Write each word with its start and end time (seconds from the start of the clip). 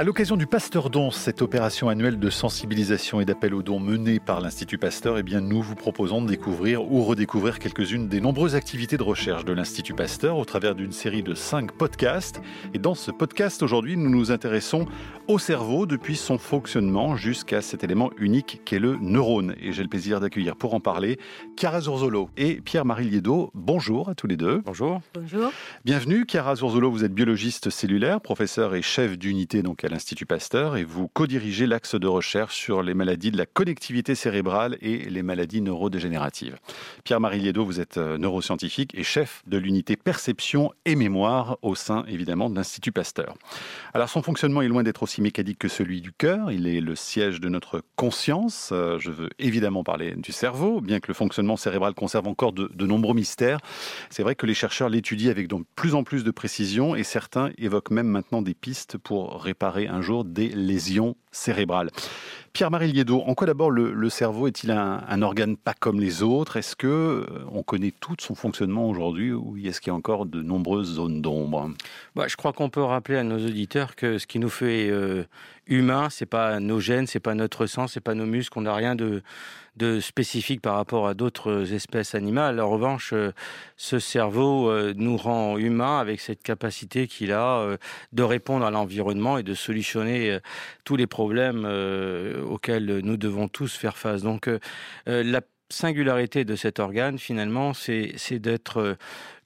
À 0.00 0.04
l'occasion 0.04 0.36
du 0.36 0.46
Pasteur 0.46 0.90
Don, 0.90 1.10
cette 1.10 1.42
opération 1.42 1.88
annuelle 1.88 2.20
de 2.20 2.30
sensibilisation 2.30 3.20
et 3.20 3.24
d'appel 3.24 3.52
aux 3.52 3.64
dons 3.64 3.80
menée 3.80 4.20
par 4.20 4.40
l'Institut 4.40 4.78
Pasteur, 4.78 5.18
eh 5.18 5.24
bien, 5.24 5.40
nous 5.40 5.60
vous 5.60 5.74
proposons 5.74 6.22
de 6.22 6.28
découvrir 6.28 6.88
ou 6.88 7.02
redécouvrir 7.02 7.58
quelques-unes 7.58 8.06
des 8.06 8.20
nombreuses 8.20 8.54
activités 8.54 8.96
de 8.96 9.02
recherche 9.02 9.44
de 9.44 9.52
l'Institut 9.52 9.94
Pasteur 9.94 10.38
au 10.38 10.44
travers 10.44 10.76
d'une 10.76 10.92
série 10.92 11.24
de 11.24 11.34
cinq 11.34 11.72
podcasts. 11.72 12.40
Et 12.74 12.78
dans 12.78 12.94
ce 12.94 13.10
podcast, 13.10 13.60
aujourd'hui, 13.60 13.96
nous 13.96 14.08
nous 14.08 14.30
intéressons 14.30 14.86
au 15.26 15.40
cerveau 15.40 15.84
depuis 15.84 16.14
son 16.14 16.38
fonctionnement 16.38 17.16
jusqu'à 17.16 17.60
cet 17.60 17.82
élément 17.82 18.12
unique 18.18 18.62
qu'est 18.64 18.78
le 18.78 18.98
neurone. 19.00 19.56
Et 19.60 19.72
j'ai 19.72 19.82
le 19.82 19.88
plaisir 19.88 20.20
d'accueillir 20.20 20.54
pour 20.54 20.74
en 20.74 20.80
parler 20.80 21.18
Chiara 21.56 21.80
Zorzolo 21.80 22.30
et 22.36 22.60
Pierre-Marie 22.60 23.10
Liedo. 23.10 23.50
Bonjour 23.52 24.08
à 24.08 24.14
tous 24.14 24.28
les 24.28 24.36
deux. 24.36 24.62
Bonjour. 24.64 25.00
Bonjour. 25.12 25.50
Bienvenue. 25.84 26.24
Chiara 26.24 26.54
Zorzolo, 26.54 26.88
vous 26.88 27.02
êtes 27.02 27.12
biologiste 27.12 27.68
cellulaire, 27.68 28.20
professeur 28.20 28.76
et 28.76 28.82
chef 28.82 29.18
d'unité 29.18 29.64
donc 29.64 29.82
à 29.82 29.87
l'Institut 29.88 30.26
Pasteur 30.26 30.76
et 30.76 30.84
vous 30.84 31.08
co-dirigez 31.08 31.66
l'axe 31.66 31.94
de 31.94 32.06
recherche 32.06 32.56
sur 32.56 32.82
les 32.82 32.94
maladies 32.94 33.30
de 33.30 33.36
la 33.36 33.46
connectivité 33.46 34.14
cérébrale 34.14 34.78
et 34.80 35.10
les 35.10 35.22
maladies 35.22 35.60
neurodégénératives. 35.60 36.56
Pierre-Marie 37.04 37.40
Liedo, 37.40 37.64
vous 37.64 37.80
êtes 37.80 37.98
euh, 37.98 38.18
neuroscientifique 38.18 38.94
et 38.94 39.02
chef 39.02 39.42
de 39.46 39.58
l'unité 39.58 39.96
perception 39.96 40.72
et 40.84 40.96
mémoire 40.96 41.58
au 41.62 41.74
sein 41.74 42.04
évidemment 42.08 42.50
de 42.50 42.56
l'Institut 42.56 42.92
Pasteur. 42.92 43.34
Alors 43.94 44.08
son 44.08 44.22
fonctionnement 44.22 44.62
est 44.62 44.68
loin 44.68 44.82
d'être 44.82 45.02
aussi 45.02 45.20
mécanique 45.20 45.58
que 45.58 45.68
celui 45.68 46.00
du 46.00 46.12
cœur, 46.12 46.50
il 46.50 46.66
est 46.66 46.80
le 46.80 46.96
siège 46.96 47.40
de 47.40 47.48
notre 47.48 47.82
conscience. 47.96 48.70
Euh, 48.72 48.98
je 48.98 49.10
veux 49.10 49.30
évidemment 49.38 49.84
parler 49.84 50.14
du 50.16 50.32
cerveau, 50.32 50.80
bien 50.80 51.00
que 51.00 51.08
le 51.08 51.14
fonctionnement 51.14 51.56
cérébral 51.56 51.94
conserve 51.94 52.26
encore 52.26 52.52
de, 52.52 52.70
de 52.74 52.86
nombreux 52.86 53.14
mystères. 53.14 53.60
C'est 54.10 54.22
vrai 54.22 54.34
que 54.34 54.46
les 54.46 54.54
chercheurs 54.54 54.88
l'étudient 54.88 55.30
avec 55.30 55.46
de 55.46 55.56
plus 55.76 55.94
en 55.94 56.04
plus 56.04 56.24
de 56.24 56.30
précision 56.30 56.94
et 56.94 57.04
certains 57.04 57.50
évoquent 57.58 57.90
même 57.90 58.08
maintenant 58.08 58.42
des 58.42 58.54
pistes 58.54 58.98
pour 58.98 59.42
réparer 59.42 59.77
un 59.86 60.00
jour 60.00 60.24
des 60.24 60.48
lésions 60.48 61.16
cérébrales. 61.30 61.90
Pierre-Marie 62.52 62.92
Liedo, 62.92 63.22
en 63.24 63.34
quoi 63.34 63.46
d'abord 63.46 63.70
le, 63.70 64.10
cerveau 64.10 64.48
est-il 64.48 64.70
un, 64.72 65.22
organe 65.22 65.56
pas 65.56 65.74
comme 65.78 66.00
les 66.00 66.22
autres? 66.22 66.56
Est-ce 66.56 66.74
que 66.74 66.86
euh, 66.86 67.44
on 67.52 67.62
connaît 67.62 67.92
tout 67.92 68.16
son 68.18 68.34
fonctionnement 68.34 68.88
aujourd'hui 68.88 69.32
ou 69.32 69.56
est-ce 69.62 69.80
qu'il 69.80 69.90
y 69.90 69.94
a 69.94 69.94
encore 69.94 70.26
de 70.26 70.42
nombreuses 70.42 70.94
zones 70.94 71.22
d'ombre? 71.22 71.70
Bah, 72.16 72.24
Je 72.26 72.36
crois 72.36 72.52
qu'on 72.52 72.70
peut 72.70 72.82
rappeler 72.82 73.16
à 73.16 73.22
nos 73.22 73.38
auditeurs 73.38 73.94
que 73.94 74.18
ce 74.18 74.26
qui 74.26 74.38
nous 74.38 74.48
fait 74.48 74.88
euh, 74.90 75.24
humains, 75.68 76.08
c'est 76.10 76.26
pas 76.26 76.60
nos 76.60 76.80
gènes, 76.80 77.06
c'est 77.06 77.20
pas 77.20 77.34
notre 77.34 77.66
sang, 77.66 77.86
c'est 77.86 78.00
pas 78.00 78.14
nos 78.14 78.26
muscles, 78.26 78.58
on 78.58 78.62
n'a 78.62 78.74
rien 78.74 78.94
de, 78.96 79.22
de 79.76 80.00
spécifique 80.00 80.60
par 80.60 80.74
rapport 80.74 81.06
à 81.06 81.14
d'autres 81.14 81.72
espèces 81.72 82.14
animales. 82.14 82.60
En 82.60 82.68
revanche, 82.68 83.12
euh, 83.12 83.32
ce 83.76 83.98
cerveau 83.98 84.72
nous 84.94 85.16
rend 85.16 85.56
humains 85.56 85.98
avec 85.98 86.20
cette 86.20 86.42
capacité 86.42 87.06
qu'il 87.06 87.32
a 87.32 87.76
de 88.12 88.22
répondre 88.22 88.64
à 88.66 88.70
l'environnement 88.70 89.38
et 89.38 89.42
de 89.42 89.54
solutionner 89.54 90.38
tous 90.84 90.96
les 90.96 91.06
problèmes 91.06 91.64
auxquels 92.48 93.00
nous 93.04 93.16
devons 93.16 93.48
tous 93.48 93.76
faire 93.76 93.96
face. 93.96 94.22
Donc 94.22 94.48
euh, 94.48 94.58
euh, 95.08 95.22
la 95.22 95.40
singularité 95.70 96.44
de 96.44 96.56
cet 96.56 96.78
organe, 96.78 97.18
finalement, 97.18 97.72
c'est 97.74 98.38
d'être 98.38 98.96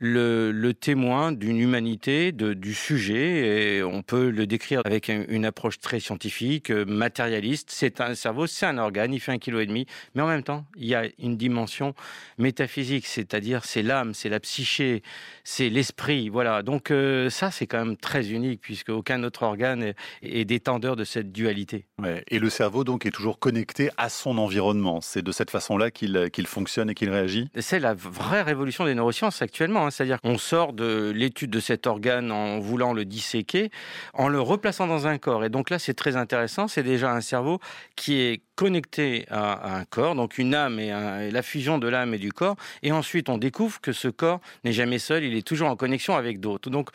le, 0.03 0.73
témoin 0.73 1.33
d'une 1.33 1.59
humanité, 1.59 2.33
de, 2.33 2.55
du 2.55 2.75
sujet, 2.75 3.77
et 3.77 3.83
on 3.85 4.03
peut 4.03 4.31
le 4.31 4.47
décrire 4.47 4.81
avec 4.85 5.09
une 5.09 5.45
approche 5.45 5.79
très 5.79 6.01
scientifique, 6.01 6.71
euh, 6.71 6.85
matérialiste. 6.85 7.71
C'est 7.71 8.01
un 8.01 8.15
cerveau, 8.15 8.47
c'est 8.47 8.67
un 8.67 8.79
organe, 8.79 9.15
il 9.15 9.21
fait 9.21 9.33
un 9.33 9.39
kilo 9.39 9.61
et 9.61 9.67
demi, 9.67 9.87
mais 10.15 10.23
en 10.23 10.27
même 10.27 10.43
temps, 10.43 10.65
il 10.77 10.87
y 10.87 10.95
a 10.95 11.05
une 11.19 11.37
dimension 11.37 11.95
métaphysique, 12.39 13.07
c'est-à-dire 13.07 13.65
c'est 13.65 13.83
l'âme, 13.83 14.13
c'est 14.13 14.29
la 14.29 14.41
psyché, 14.41 15.03
c'est 15.45 15.69
l'esprit, 15.69 16.29
voilà. 16.29 16.63
Donc 16.63 16.91
euh, 16.91 17.31
ça, 17.31 17.53
c'est 17.53 17.67
quand 17.69 17.85
même 17.85 17.97
très 17.97 18.31
unique, 18.33 18.61
puisque 18.61 18.89
aucun 18.89 19.23
autre 19.23 19.45
organe 19.45 19.95
est, 20.23 20.45
détendeur 20.45 20.97
de 20.97 21.05
cette 21.05 21.31
dualité. 21.31 21.87
Et 22.27 22.41
le 22.41 22.51
cerveau, 22.51 22.83
donc, 22.83 23.07
est 23.07 23.13
toujours 23.13 23.39
connecté 23.39 23.91
à 23.97 24.09
son 24.09 24.39
environnement. 24.39 25.01
C'est 25.01 25.23
de 25.23 25.31
cette 25.31 25.51
façon-là 25.51 25.93
qu'il 25.93 26.12
qu'il 26.33 26.47
fonctionne 26.47 26.91
et 26.91 26.95
qu'il 26.95 27.11
réagit 27.11 27.49
C'est 27.59 27.81
la 27.81 27.95
vraie 27.95 28.43
révolution 28.43 28.85
des 28.85 28.95
neurosciences 28.95 29.43
actuellement. 29.43 29.87
Hein. 29.87 29.91
C'est-à-dire 29.91 30.21
qu'on 30.21 30.39
sort 30.39 30.73
de 30.73 31.13
l'étude 31.15 31.51
de 31.51 31.61
cet 31.61 31.87
organe 31.87 32.31
en 32.31 32.59
voulant 32.59 32.93
le 32.93 33.05
disséquer, 33.05 33.71
en 34.15 34.29
le 34.29 34.41
replaçant 34.41 34.87
dans 34.87 35.07
un 35.07 35.19
corps. 35.19 35.45
Et 35.45 35.49
donc 35.49 35.71
là, 35.71 35.79
c'est 35.79 35.95
très 35.95 36.17
intéressant. 36.17 36.69
C'est 36.69 36.83
déjà 36.83 37.13
un 37.13 37.21
cerveau 37.21 37.61
qui 37.97 38.21
est 38.21 38.43
connecté 38.55 39.27
à, 39.31 39.77
un 39.77 39.85
corps, 39.85 40.15
donc 40.15 40.39
une 40.39 40.55
âme 40.55 40.79
et, 40.79 41.31
la 41.31 41.43
fusion 41.43 41.79
de 41.79 41.89
l'âme 41.89 42.15
et 42.15 42.19
du 42.19 42.33
corps. 42.33 42.57
Et 42.83 42.93
ensuite, 42.93 43.29
on 43.29 43.39
découvre 43.39 43.81
que 43.81 43.93
ce 43.93 44.09
corps 44.09 44.41
n'est 44.65 44.73
jamais 44.73 44.99
seul, 44.99 45.25
il 45.25 45.37
est 45.37 45.47
toujours 45.47 45.69
en 45.69 45.77
connexion 45.77 46.17
avec 46.17 46.41
d'autres. 46.41 46.71
Donc, 46.71 46.91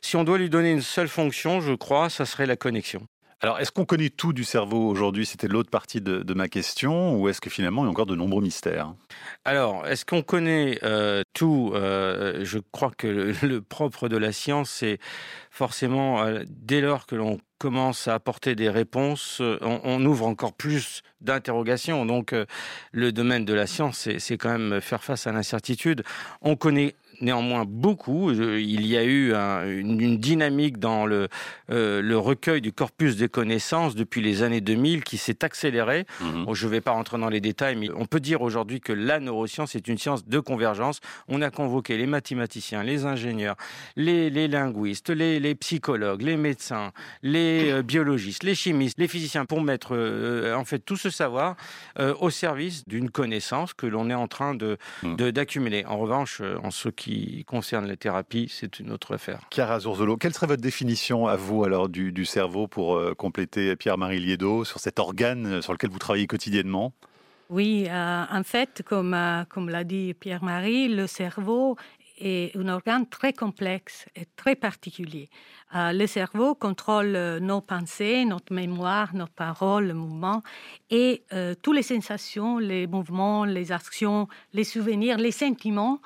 si 0.00 0.16
on 0.16 0.24
doit 0.24 0.38
lui 0.38 0.50
donner 0.50 0.70
une 0.70 0.82
seule 0.82 1.08
fonction, 1.08 1.60
je 1.60 1.72
crois, 1.72 2.08
ça 2.10 2.24
serait 2.24 2.46
la 2.46 2.56
connexion. 2.56 3.06
Alors, 3.40 3.60
est-ce 3.60 3.70
qu'on 3.70 3.84
connaît 3.84 4.10
tout 4.10 4.32
du 4.32 4.42
cerveau 4.42 4.88
aujourd'hui? 4.88 5.24
C'était 5.24 5.46
l'autre 5.46 5.70
partie 5.70 6.00
de, 6.00 6.34
ma 6.34 6.48
question, 6.48 7.14
ou 7.14 7.28
est-ce 7.28 7.40
que 7.40 7.50
finalement 7.50 7.82
il 7.82 7.84
y 7.84 7.88
a 7.88 7.90
encore 7.90 8.06
de 8.06 8.16
nombreux 8.16 8.42
mystères? 8.42 8.94
Alors, 9.44 9.86
est-ce 9.86 10.04
qu'on 10.04 10.22
connaît 10.22 10.80
euh, 10.82 11.22
tout? 11.34 11.70
Euh, 11.74 12.44
Je 12.44 12.58
crois 12.72 12.90
que 12.96 13.32
le, 13.42 13.60
propre 13.60 14.08
de 14.08 14.16
la 14.16 14.32
science, 14.32 14.70
c'est 14.70 14.98
forcément, 15.52 16.22
euh, 16.22 16.42
dès 16.48 16.80
lors 16.80 17.06
que 17.06 17.14
l'on 17.14 17.38
commence 17.58 18.08
à 18.08 18.14
apporter 18.14 18.56
des 18.56 18.70
réponses, 18.70 19.40
on, 19.40 19.80
on 19.84 20.04
ouvre 20.04 20.26
encore 20.26 20.52
plus 20.52 21.02
d'interrogations. 21.20 22.06
Donc, 22.06 22.34
le 22.92 23.12
domaine 23.12 23.44
de 23.44 23.52
la 23.52 23.66
science, 23.66 24.08
c'est 24.18 24.36
quand 24.36 24.56
même 24.56 24.80
faire 24.80 25.02
face 25.02 25.26
à 25.26 25.32
l'incertitude. 25.32 26.04
On 26.40 26.54
connaît 26.54 26.94
néanmoins 27.20 27.64
beaucoup. 27.66 28.30
Il 28.32 28.86
y 28.86 28.96
a 28.96 29.04
eu 29.04 29.32
une, 29.34 30.18
dynamique 30.18 30.78
dans 30.78 31.06
le, 31.06 31.28
euh, 31.70 32.00
le 32.02 32.18
recueil 32.18 32.60
du 32.60 32.72
corpus 32.72 33.16
des 33.16 33.28
connaissances 33.28 33.94
depuis 33.94 34.20
les 34.20 34.42
années 34.42 34.60
2000 34.60 35.04
qui 35.04 35.18
s'est 35.18 35.44
accélérée. 35.44 36.06
Mhm. 36.20 36.54
je 36.54 36.66
ne 36.66 36.70
vais 36.70 36.80
pas 36.80 36.92
rentrer 36.92 37.18
dans 37.18 37.28
les 37.28 37.40
détails, 37.40 37.76
mais 37.76 37.88
on 37.94 38.06
peut 38.06 38.20
dire 38.20 38.42
aujourd'hui 38.42 38.80
que 38.80 38.92
la 38.92 39.20
neuroscience 39.20 39.74
est 39.74 39.88
une 39.88 39.98
science 39.98 40.26
de 40.26 40.38
convergence. 40.40 41.00
On 41.28 41.42
a 41.42 41.50
convoqué 41.50 41.96
les 41.96 42.06
mathématiciens, 42.06 42.82
les 42.82 43.04
ingénieurs, 43.04 43.56
les, 43.96 44.48
linguistes, 44.48 45.10
les, 45.10 45.54
psychologues, 45.54 46.22
les 46.22 46.36
médecins, 46.36 46.92
les 47.22 47.70
euh, 47.70 47.82
biologistes, 47.82 48.42
les 48.42 48.54
chimistes, 48.54 48.98
les 48.98 49.08
physiciens 49.08 49.44
pour 49.44 49.60
mettre 49.60 49.90
euh, 49.92 50.54
en 50.54 50.64
fait 50.64 50.78
tout 50.78 50.96
ce 50.96 51.10
savoir 51.10 51.56
au 52.20 52.30
service 52.30 52.86
d'une 52.86 53.10
connaissance 53.10 53.74
que 53.74 53.86
l'on 53.86 54.10
est 54.10 54.14
en 54.14 54.28
train 54.28 54.54
de 54.54 54.76
mhm. 55.02 55.16
d'accumuler. 55.32 55.84
En 55.86 55.98
revanche, 55.98 56.42
en 56.62 56.70
ce 56.70 56.88
qui 56.88 57.07
qui 57.08 57.44
concerne 57.46 57.86
les 57.86 57.96
thérapies, 57.96 58.48
c'est 58.50 58.80
une 58.80 58.90
autre 58.90 59.14
affaire. 59.14 59.40
Chiara 59.50 59.80
Zurzolo, 59.80 60.18
quelle 60.18 60.34
serait 60.34 60.46
votre 60.46 60.60
définition 60.60 61.26
à 61.26 61.36
vous 61.36 61.64
alors 61.64 61.88
du, 61.88 62.24
cerveau 62.26 62.66
pour 62.66 62.96
euh, 62.96 63.14
compléter 63.14 63.76
Pierre-Marie 63.76 64.20
Liedo 64.20 64.64
sur 64.64 64.78
cet 64.78 64.98
organe 64.98 65.46
euh, 65.46 65.62
sur 65.62 65.72
lequel 65.72 65.88
vous 65.88 65.98
travaillez 65.98 66.26
quotidiennement? 66.26 66.92
Oui, 67.48 67.86
euh, 67.88 68.24
en 68.30 68.42
fait, 68.42 68.82
comme, 68.84 69.16
comme 69.48 69.70
l'a 69.70 69.84
dit 69.84 70.12
Pierre-Marie, 70.12 70.88
le 70.88 71.06
cerveau 71.06 71.76
est 72.18 72.56
un 72.56 72.68
organe 72.68 73.06
très 73.08 73.32
complexe 73.32 74.06
et 74.14 74.26
très 74.36 74.54
particulier. 74.54 75.28
le 75.74 76.06
cerveau 76.06 76.54
contrôle 76.54 77.38
nos 77.40 77.60
pensées, 77.60 78.24
notre 78.24 78.52
mémoire, 78.52 79.14
nos 79.14 79.26
paroles, 79.26 79.88
le 79.88 79.94
mouvement 79.94 80.42
et 80.90 81.22
toutes 81.62 81.76
les 81.76 81.82
sensations, 81.82 82.58
les 82.58 82.86
mouvements, 82.86 83.44
les 83.44 83.72
actions, 83.72 84.28
les 84.52 84.64
souvenirs, 84.64 85.18
les 85.18 85.32
sentiments 85.32 86.00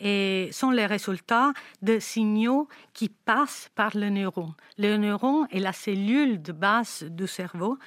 sont 0.00 0.70
les 0.70 0.86
résultats 0.86 1.52
de 1.82 1.98
signaux 1.98 2.68
qui 2.94 3.08
passent 3.08 3.70
par 3.74 3.96
le 3.96 4.10
neurone. 4.10 4.54
Le 4.78 4.96
neurone 4.96 5.48
est 5.50 5.58
la 5.58 5.72
cellule 5.72 6.40
de 6.40 6.52
base 6.52 7.02
du 7.02 7.26
cerveau. 7.26 7.78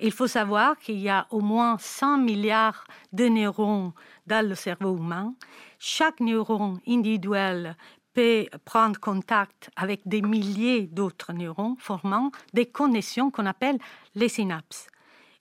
Il 0.00 0.12
faut 0.12 0.26
savoir 0.26 0.78
qu'il 0.78 0.98
y 0.98 1.08
a 1.08 1.26
au 1.30 1.40
moins 1.40 1.76
100 1.78 2.18
milliards 2.18 2.84
de 3.12 3.26
neurones 3.26 3.92
dans 4.26 4.46
le 4.46 4.54
cerveau 4.54 4.96
humain. 4.96 5.34
Chaque 5.78 6.20
neurone 6.20 6.80
individuel 6.86 7.76
peut 8.12 8.46
prendre 8.64 8.98
contact 8.98 9.70
avec 9.76 10.06
des 10.06 10.22
milliers 10.22 10.82
d'autres 10.82 11.32
neurones, 11.32 11.76
formant 11.78 12.30
des 12.52 12.66
connexions 12.66 13.30
qu'on 13.30 13.46
appelle 13.46 13.78
les 14.14 14.28
synapses. 14.28 14.86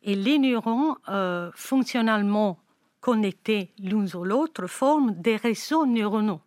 Et 0.01 0.15
les 0.15 0.39
neurones, 0.39 0.95
euh, 1.09 1.51
fonctionnellement 1.55 2.59
connectés 2.99 3.73
l'un 3.79 4.05
à 4.05 4.25
l'autre 4.25 4.67
forment 4.67 5.11
des 5.11 5.35
réseaux 5.35 5.85
neuronaux 5.85 6.41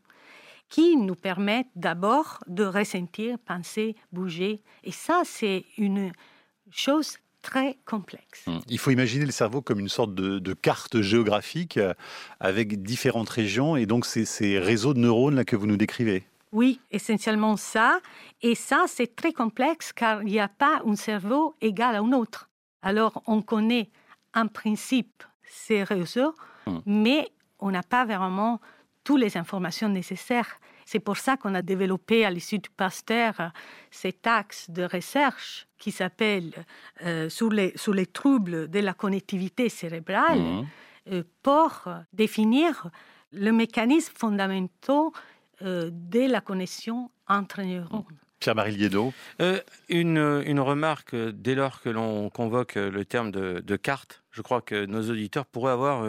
qui 0.69 0.97
nous 0.97 1.15
permettent 1.15 1.71
d'abord 1.77 2.39
de 2.47 2.65
ressentir, 2.65 3.39
penser, 3.39 3.95
bouger. 4.13 4.63
Et 4.83 4.91
ça, 4.91 5.23
c'est 5.25 5.65
une 5.79 6.13
chose 6.71 7.19
très 7.47 7.79
complexe. 7.85 8.43
Hum. 8.49 8.61
Il 8.69 8.79
faut 8.79 8.91
imaginer 8.91 9.25
le 9.25 9.31
cerveau 9.31 9.63
comme 9.63 9.79
une 9.79 9.89
sorte 9.89 10.15
de, 10.15 10.53
carte 10.53 11.01
géographique 11.01 11.77
euh, 11.77 11.95
avec 12.41 12.83
différentes 12.83 13.31
régions 13.31 13.77
et 13.77 13.87
donc 13.87 14.05
ces 14.05 14.59
réseaux 14.59 14.95
de 14.95 14.99
neurones 14.99 15.37
là 15.37 15.45
que 15.45 15.55
vous 15.55 15.67
nous 15.67 15.77
décrivez. 15.77 16.27
Oui, 16.51 16.81
essentiellement 16.91 17.57
ça. 17.57 18.01
Et 18.43 18.55
ça, 18.57 18.87
c'est 18.89 19.15
très 19.15 19.33
complexe 19.33 19.93
car 19.93 20.23
il 20.23 20.33
n'y 20.33 20.41
a 20.41 20.49
pas 20.49 20.83
un 20.85 20.97
cerveau 20.97 21.55
égal 21.61 21.95
à 21.95 22.01
un 22.01 22.13
autre. 22.13 22.49
Alors, 22.83 23.23
on 23.27 23.43
connaît 23.43 23.91
en 24.35 24.49
principe 24.49 25.23
ces 25.45 25.85
réseaux, 25.85 26.35
hmm. 26.67 26.79
mais 26.85 27.31
on 27.61 27.71
n'a 27.71 27.83
pas 27.83 28.05
vraiment 28.05 28.61
toutes 29.05 29.21
les 29.21 29.37
informations 29.37 29.89
nécessaires. 29.89 30.59
C'est 30.87 31.01
pour 31.01 31.17
ça 31.17 31.37
qu'on 31.37 31.55
a 31.57 31.63
développé 31.63 32.25
à 32.25 32.31
l'Institut 32.31 32.71
Pasteur 32.71 33.51
cet 33.91 34.25
axe 34.27 34.71
de 34.71 34.85
recherche 34.85 35.67
qui 35.79 35.91
s'appelle 35.91 36.53
euh, 37.05 37.29
sur, 37.29 37.51
les, 37.51 37.73
sur 37.75 37.93
les 37.93 38.07
troubles 38.07 38.71
de 38.71 38.79
la 38.79 38.95
connectivité 38.95 39.69
cérébrale 39.69 40.39
mmh. 40.39 40.67
euh, 41.13 41.23
pour 41.43 41.89
définir 42.13 42.89
le 43.33 43.51
mécanisme 43.51 44.13
fondamental 44.17 45.09
euh, 45.63 45.91
de 45.93 46.31
la 46.31 46.41
connexion 46.41 47.11
entre 47.27 47.63
neurones. 47.63 48.05
Pierre-Marie 48.39 48.77
Liedo 48.77 49.13
une, 49.89 50.43
une, 50.47 50.61
remarque, 50.61 51.17
dès 51.17 51.57
lors 51.57 51.81
que 51.81 51.89
l'on 51.89 52.31
convoque 52.31 52.77
le 52.77 53.05
terme 53.05 53.33
de, 53.33 53.61
de 53.61 53.77
carte, 53.77 54.23
je 54.37 54.43
crois 54.43 54.61
que 54.61 54.85
nos 54.85 55.11
auditeurs 55.11 55.47
pourraient 55.47 55.73
avoir 55.73 56.07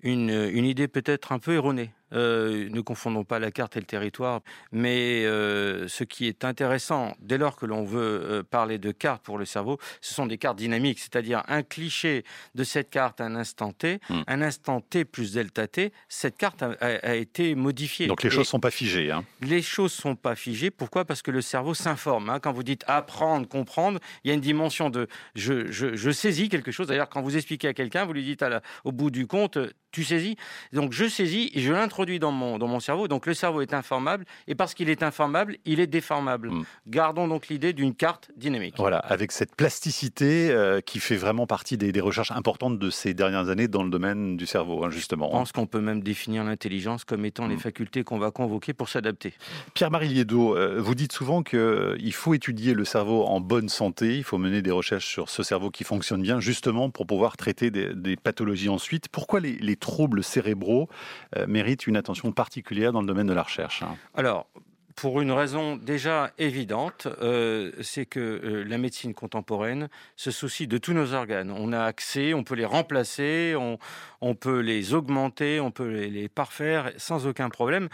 une, 0.00 0.30
une 0.30 0.64
idée 0.64 0.88
peut-être 0.88 1.32
un 1.32 1.38
peu 1.38 1.54
erronée 1.54 1.90
euh, 2.12 2.68
ne 2.70 2.80
confondons 2.82 3.24
pas 3.24 3.40
la 3.40 3.50
carte 3.50 3.76
et 3.76 3.80
le 3.80 3.86
territoire, 3.86 4.40
mais 4.70 5.24
euh, 5.24 5.88
ce 5.88 6.04
qui 6.04 6.28
est 6.28 6.44
intéressant, 6.44 7.16
dès 7.20 7.36
lors 7.36 7.56
que 7.56 7.66
l'on 7.66 7.84
veut 7.84 8.00
euh, 8.00 8.42
parler 8.44 8.78
de 8.78 8.92
carte 8.92 9.22
pour 9.24 9.38
le 9.38 9.44
cerveau, 9.44 9.78
ce 10.00 10.14
sont 10.14 10.26
des 10.26 10.38
cartes 10.38 10.56
dynamiques, 10.56 11.00
c'est-à-dire 11.00 11.42
un 11.48 11.64
cliché 11.64 12.24
de 12.54 12.62
cette 12.62 12.90
carte 12.90 13.20
à 13.20 13.24
un 13.24 13.34
instant 13.34 13.72
T, 13.72 13.98
hmm. 14.08 14.20
un 14.28 14.42
instant 14.42 14.80
T 14.80 15.04
plus 15.04 15.32
delta 15.32 15.66
T, 15.66 15.92
cette 16.08 16.36
carte 16.36 16.62
a, 16.62 17.16
été 17.16 17.56
modifiée. 17.56 18.06
Donc 18.06 18.22
les 18.22 18.30
choses 18.30 18.40
ne 18.40 18.44
sont 18.44 18.60
pas 18.60 18.70
figées. 18.70 19.10
Hein. 19.10 19.24
Les 19.40 19.62
choses 19.62 19.92
ne 19.96 20.02
sont 20.02 20.16
pas 20.16 20.36
figées. 20.36 20.70
Pourquoi? 20.70 21.04
Parce 21.04 21.22
que 21.22 21.32
le 21.32 21.40
cerveau 21.40 21.74
s'informe. 21.74 22.30
Hein. 22.30 22.38
Quand 22.38 22.52
vous 22.52 22.62
dites 22.62 22.84
apprendre, 22.86 23.48
comprendre, 23.48 23.98
il 24.22 24.28
y 24.28 24.30
a 24.30 24.34
une 24.34 24.40
dimension 24.40 24.90
de 24.90 25.08
je, 25.34 25.72
je, 25.72 26.10
saisis 26.12 26.48
quelque 26.48 26.70
chose. 26.70 26.86
D'ailleurs, 26.86 27.08
quand 27.08 27.22
vous 27.22 27.36
expliquez 27.36 27.55
à 27.64 27.74
quelqu'un, 27.74 28.04
vous 28.04 28.12
lui 28.12 28.24
dites 28.24 28.42
à 28.42 28.60
au 28.84 28.92
bout 28.92 29.10
du 29.10 29.26
compte, 29.26 29.58
tu 29.96 30.04
saisis. 30.04 30.36
Donc 30.72 30.92
je 30.92 31.08
saisis 31.08 31.50
et 31.54 31.60
je 31.60 31.72
l'introduis 31.72 32.18
dans 32.18 32.30
mon, 32.30 32.58
dans 32.58 32.68
mon 32.68 32.80
cerveau. 32.80 33.08
Donc 33.08 33.24
le 33.24 33.32
cerveau 33.32 33.62
est 33.62 33.72
informable 33.72 34.26
et 34.46 34.54
parce 34.54 34.74
qu'il 34.74 34.90
est 34.90 35.02
informable, 35.02 35.56
il 35.64 35.80
est 35.80 35.86
déformable. 35.86 36.50
Hmm. 36.50 36.64
Gardons 36.86 37.28
donc 37.28 37.48
l'idée 37.48 37.72
d'une 37.72 37.94
carte 37.94 38.30
dynamique. 38.36 38.74
Voilà, 38.76 38.98
avec 38.98 39.32
cette 39.32 39.56
plasticité 39.56 40.50
euh, 40.50 40.80
qui 40.82 41.00
fait 41.00 41.16
vraiment 41.16 41.46
partie 41.46 41.78
des, 41.78 41.96
recherches 42.00 42.30
importantes 42.30 42.78
de 42.78 42.90
ces 42.90 43.14
dernières 43.14 43.48
années 43.48 43.68
dans 43.68 43.82
le 43.82 43.88
domaine 43.88 44.36
du 44.36 44.46
cerveau, 44.46 44.84
hein, 44.84 44.90
justement. 44.90 45.28
Je 45.28 45.32
pense 45.32 45.52
qu'on 45.52 45.66
peut 45.66 45.80
même 45.80 46.02
définir 46.02 46.44
l'intelligence 46.44 47.04
comme 47.04 47.24
étant 47.24 47.46
les 47.46 47.56
hmm. 47.56 47.60
facultés 47.60 48.04
qu'on 48.04 48.18
va 48.18 48.30
convoquer 48.30 48.74
pour 48.74 48.90
s'adapter. 48.90 49.32
Pierre-Marie 49.72 50.08
Liedo, 50.08 50.56
euh, 50.56 50.78
vous 50.78 50.94
dites 50.94 51.12
souvent 51.12 51.42
qu'il 51.42 51.58
euh, 51.58 52.10
faut 52.12 52.34
étudier 52.34 52.74
le 52.74 52.84
cerveau 52.84 53.24
en 53.24 53.40
bonne 53.40 53.70
santé, 53.70 54.16
il 54.18 54.24
faut 54.24 54.36
mener 54.36 54.60
des 54.60 54.70
recherches 54.70 55.06
sur 55.06 55.30
ce 55.30 55.42
cerveau 55.42 55.70
qui 55.70 55.84
fonctionne 55.84 56.20
bien, 56.20 56.38
justement 56.38 56.90
pour 56.90 57.06
pouvoir 57.06 57.35
traiter 57.36 57.70
des, 57.70 58.16
pathologies 58.16 58.68
ensuite. 58.68 59.08
Pourquoi 59.08 59.40
les, 59.40 59.56
les 59.58 59.76
troubles 59.76 60.24
cérébraux 60.24 60.88
euh, 61.36 61.46
méritent 61.46 61.86
une 61.86 61.96
attention 61.96 62.32
particulière 62.32 62.92
dans 62.92 63.00
le 63.00 63.06
domaine 63.06 63.26
de 63.26 63.32
la 63.32 63.42
recherche 63.42 63.82
hein? 63.82 63.96
Alors, 64.14 64.48
pour 64.96 65.20
une 65.20 65.30
raison 65.30 65.76
déjà 65.76 66.32
évidente, 66.38 67.06
euh, 67.20 67.70
c'est 67.82 68.06
que 68.06 68.18
euh, 68.18 68.64
la 68.64 68.78
médecine 68.78 69.12
contemporaine 69.12 69.90
se 70.16 70.30
soucie 70.30 70.66
de 70.66 70.78
tous 70.78 70.94
nos 70.94 71.12
organes. 71.12 71.50
On 71.50 71.74
a 71.74 71.82
accès, 71.82 72.32
on 72.32 72.44
peut 72.44 72.54
les 72.54 72.64
remplacer, 72.64 73.54
on, 73.56 74.34
peut 74.34 74.60
les 74.60 74.94
augmenter, 74.94 75.60
on 75.60 75.70
peut 75.70 75.86
les, 75.86 76.30
parfaire 76.30 76.92
sans 76.96 77.26
aucun 77.26 77.50
problème. 77.50 77.90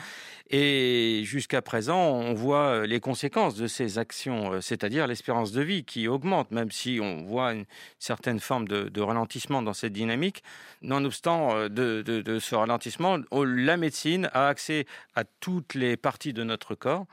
Et 0.48 1.22
jusqu'à 1.24 1.60
présent, 1.60 1.98
on 1.98 2.34
voit 2.34 2.66
euh, 2.66 2.86
les 2.86 3.00
conséquences 3.00 3.56
de 3.56 3.66
ces 3.66 3.98
actions, 3.98 4.60
c'est-à-dire 4.60 5.08
l'espérance 5.08 5.50
de 5.50 5.60
vie 5.60 5.84
qui 5.84 6.06
augmente, 6.06 6.52
même 6.52 6.70
si 6.70 7.00
on 7.02 7.24
voit 7.24 7.52
une 7.52 7.64
certaine 7.98 8.38
forme 8.38 8.68
de, 8.68 9.00
ralentissement 9.00 9.60
dans 9.60 9.74
cette 9.74 9.92
dynamique. 9.92 10.44
Nonobstant 10.82 11.68
de, 11.68 12.02
de 12.02 12.38
ce 12.38 12.54
ralentissement, 12.54 13.18
la 13.32 13.76
médecine 13.76 14.30
a 14.32 14.46
accès 14.46 14.86
à 15.16 15.24
toutes 15.24 15.74
les 15.74 15.96
parties 15.96 16.32
de 16.32 16.44
notre 16.44 16.76
corps 16.76 16.91
Portugal 16.92 17.06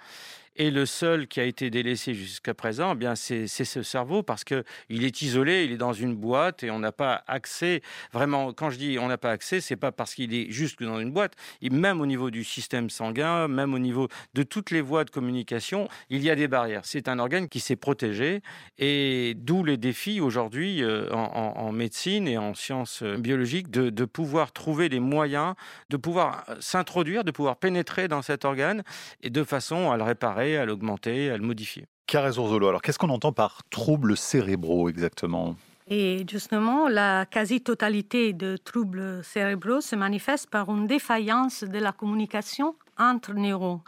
et 0.56 0.72
le 0.72 0.86
seul 0.86 1.28
qui 1.28 1.40
a 1.40 1.44
été 1.44 1.70
délaissé 1.70 2.14
jusqu'à 2.14 2.54
présent, 2.54 2.94
eh 2.94 2.96
bien 2.96 3.16
c'est 3.16 3.48
ce 3.48 3.84
cerveau 3.84 4.24
parce 4.24 4.44
que 4.44 4.64
il 4.90 5.04
est 5.04 5.22
isolé, 5.22 5.64
il 5.66 5.72
est 5.72 5.78
dans 5.78 5.94
une 5.94 6.16
boîte 6.16 6.64
et 6.64 6.72
on 6.72 6.80
n'a 6.80 6.92
pas 6.92 7.24
accès. 7.28 7.82
Vraiment, 8.12 8.54
quand 8.54 8.70
je 8.70 8.78
dis 8.78 8.98
on 9.00 9.08
n'a 9.08 9.18
pas 9.18 9.32
accès, 9.32 9.62
c'est 9.62 9.76
pas 9.76 9.92
parce 9.92 10.14
qu'il 10.14 10.34
est 10.34 10.52
juste 10.52 10.82
dans 10.82 11.00
une 11.00 11.12
boîte. 11.12 11.34
Même 11.62 12.02
au 12.02 12.06
niveau 12.06 12.32
du 12.32 12.44
système 12.44 12.90
sanguin, 12.90 13.48
même 13.48 13.74
au 13.74 13.80
niveau 13.80 14.08
de 14.34 14.44
toutes 14.44 14.72
les 14.72 14.82
voies 14.82 15.06
de 15.06 15.10
communication, 15.10 15.88
il 16.10 16.24
y 16.24 16.30
a 16.30 16.36
des 16.36 16.48
barrières. 16.48 16.82
C'est 16.84 17.08
un 17.08 17.20
organe 17.20 17.48
qui 17.48 17.60
s'est 17.60 17.76
protégé 17.76 18.42
et 18.78 19.34
d'où 19.38 19.64
les 19.64 19.78
défis 19.78 20.22
aujourd'hui 20.22 20.84
euh, 20.84 21.12
en, 21.12 21.72
médecine 21.72 22.28
et 22.28 22.38
en 22.38 22.54
sciences 22.54 23.04
euh, 23.04 23.18
biologiques 23.18 23.70
de, 23.70 23.90
de 23.90 24.06
pouvoir 24.06 24.52
trouver 24.52 24.90
des 24.90 25.00
moyens 25.00 25.56
de 25.90 25.98
pouvoir 25.98 26.44
euh, 26.50 26.56
s'introduire, 26.60 27.24
de 27.24 27.32
pouvoir 27.32 27.58
pénétrer 27.58 28.08
dans 28.08 28.22
cet 28.22 28.46
organe 28.46 28.84
et 29.22 29.30
de 29.30 29.44
façon 29.44 29.92
à 29.92 29.98
le 29.98 30.04
réparer 30.04 30.39
à 30.40 30.66
l'augmenter, 30.66 31.30
à 31.30 31.38
le 31.38 31.44
modifier. 31.44 31.86
Carré 32.08 32.32
Zorzolo, 32.32 32.68
alors 32.68 32.82
qu'est-ce 32.82 32.98
qu'on 32.98 33.10
entend 33.10 33.32
par 33.32 33.62
troubles 33.70 34.18
cérébraux 34.18 34.90
exactement? 34.90 35.56
Et 35.88 36.24
justement, 36.30 36.88
la 36.88 37.26
quasi-totalité 37.26 38.34
de 38.34 38.58
troubles 38.58 39.24
cérébraux 39.24 39.82
se 39.82 39.96
manifeste 39.96 40.50
par 40.50 40.70
une 40.70 40.86
défaillance 40.86 41.64
de 41.64 41.80
la 41.80 41.92
communication 41.92 42.76
entre 42.98 43.34
neurones 43.34 43.82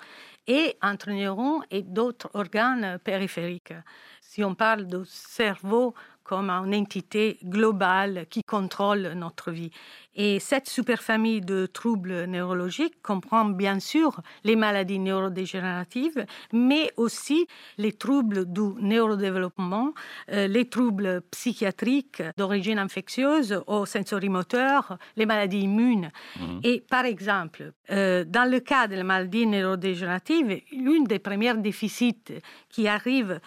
et 0.48 0.78
entre 0.82 1.12
neurones 1.12 1.64
et 1.70 1.84
d'autres 1.84 2.30
organes 2.34 2.98
périphériques. 3.04 3.74
Si 4.22 4.44
on 4.44 4.56
parle 4.56 4.88
du 4.88 5.06
cerveau 5.06 5.94
comme 6.24 6.50
une 6.50 6.76
entité 6.76 7.38
globale 7.44 8.26
qui 8.30 8.44
contrôle 8.44 9.14
notre 9.16 9.52
vie. 9.52 9.72
Et 10.16 10.40
cette 10.40 10.68
superfamille 10.68 11.42
de 11.42 11.66
troubles 11.66 12.26
neurologiques 12.26 13.02
comprend 13.02 13.46
bien 13.46 13.80
sûr 13.80 14.20
les 14.44 14.58
maladies 14.58 15.00
neurodégénératives, 15.00 16.26
mais 16.52 16.92
aussi 16.98 17.48
les 17.78 17.94
troubles 17.94 18.46
du 18.46 18.74
neurodéveloppement, 18.82 19.94
euh, 20.32 20.48
les 20.48 20.66
troubles 20.66 21.22
psychiatriques 21.32 22.22
d'origine 22.38 22.78
infectieuse 22.78 23.64
ou 23.68 23.86
sensorimoteur, 23.86 24.98
les 25.16 25.26
maladies 25.26 25.62
immunes. 25.62 26.12
Mhm. 26.38 26.60
Et 26.64 26.82
par 26.82 27.06
exemple, 27.06 27.72
euh, 27.90 28.26
dans 28.26 28.50
le 28.50 28.60
cas 28.60 28.88
de 28.88 28.96
la 28.96 29.04
maladie 29.04 29.48
neurodégénérative, 29.48 30.62
l'une 30.74 31.06
des 31.06 31.20
premières 31.20 31.58
déficits 31.58 32.42
qui 32.70 32.88
arrivent 32.88 33.40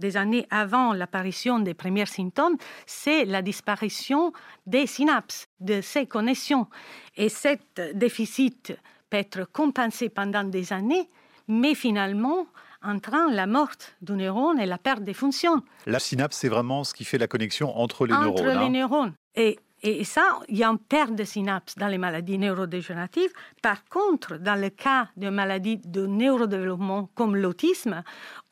des 0.00 0.16
années 0.16 0.46
avant 0.50 0.92
l'apparition 0.92 1.58
des 1.60 1.74
premiers 1.74 2.06
symptômes, 2.06 2.56
c'est 2.86 3.24
la 3.24 3.42
disparition 3.42 4.32
des 4.66 4.86
synapses, 4.86 5.46
de 5.60 5.80
ces 5.80 6.06
connexions. 6.06 6.66
Et 7.16 7.28
ce 7.28 7.56
déficit 7.94 8.76
peut 9.08 9.18
être 9.18 9.44
compensé 9.44 10.08
pendant 10.08 10.44
des 10.44 10.72
années, 10.72 11.08
mais 11.46 11.74
finalement 11.74 12.46
entraîne 12.82 13.34
la 13.34 13.46
mort 13.46 13.76
du 14.00 14.12
neurone 14.12 14.58
et 14.58 14.66
la 14.66 14.78
perte 14.78 15.02
des 15.02 15.14
fonctions. 15.14 15.62
La 15.86 15.98
synapse, 15.98 16.38
c'est 16.38 16.48
vraiment 16.48 16.82
ce 16.82 16.94
qui 16.94 17.04
fait 17.04 17.18
la 17.18 17.26
connexion 17.26 17.76
entre 17.76 18.06
les 18.06 18.14
neurones. 18.14 18.30
Entre 18.30 18.44
les 18.44 18.66
hein. 18.66 18.70
neurones. 18.70 19.12
Et 19.34 19.58
et 19.82 20.04
ça, 20.04 20.40
il 20.48 20.58
y 20.58 20.64
a 20.64 20.68
une 20.68 20.78
perte 20.78 21.14
de 21.14 21.24
synapses 21.24 21.74
dans 21.76 21.86
les 21.86 21.96
maladies 21.96 22.36
neurodégénératives. 22.36 23.32
Par 23.62 23.84
contre, 23.86 24.36
dans 24.36 24.60
le 24.60 24.68
cas 24.68 25.08
de 25.16 25.30
maladies 25.30 25.78
de 25.78 26.06
neurodéveloppement 26.06 27.08
comme 27.14 27.34
l'autisme, 27.34 28.02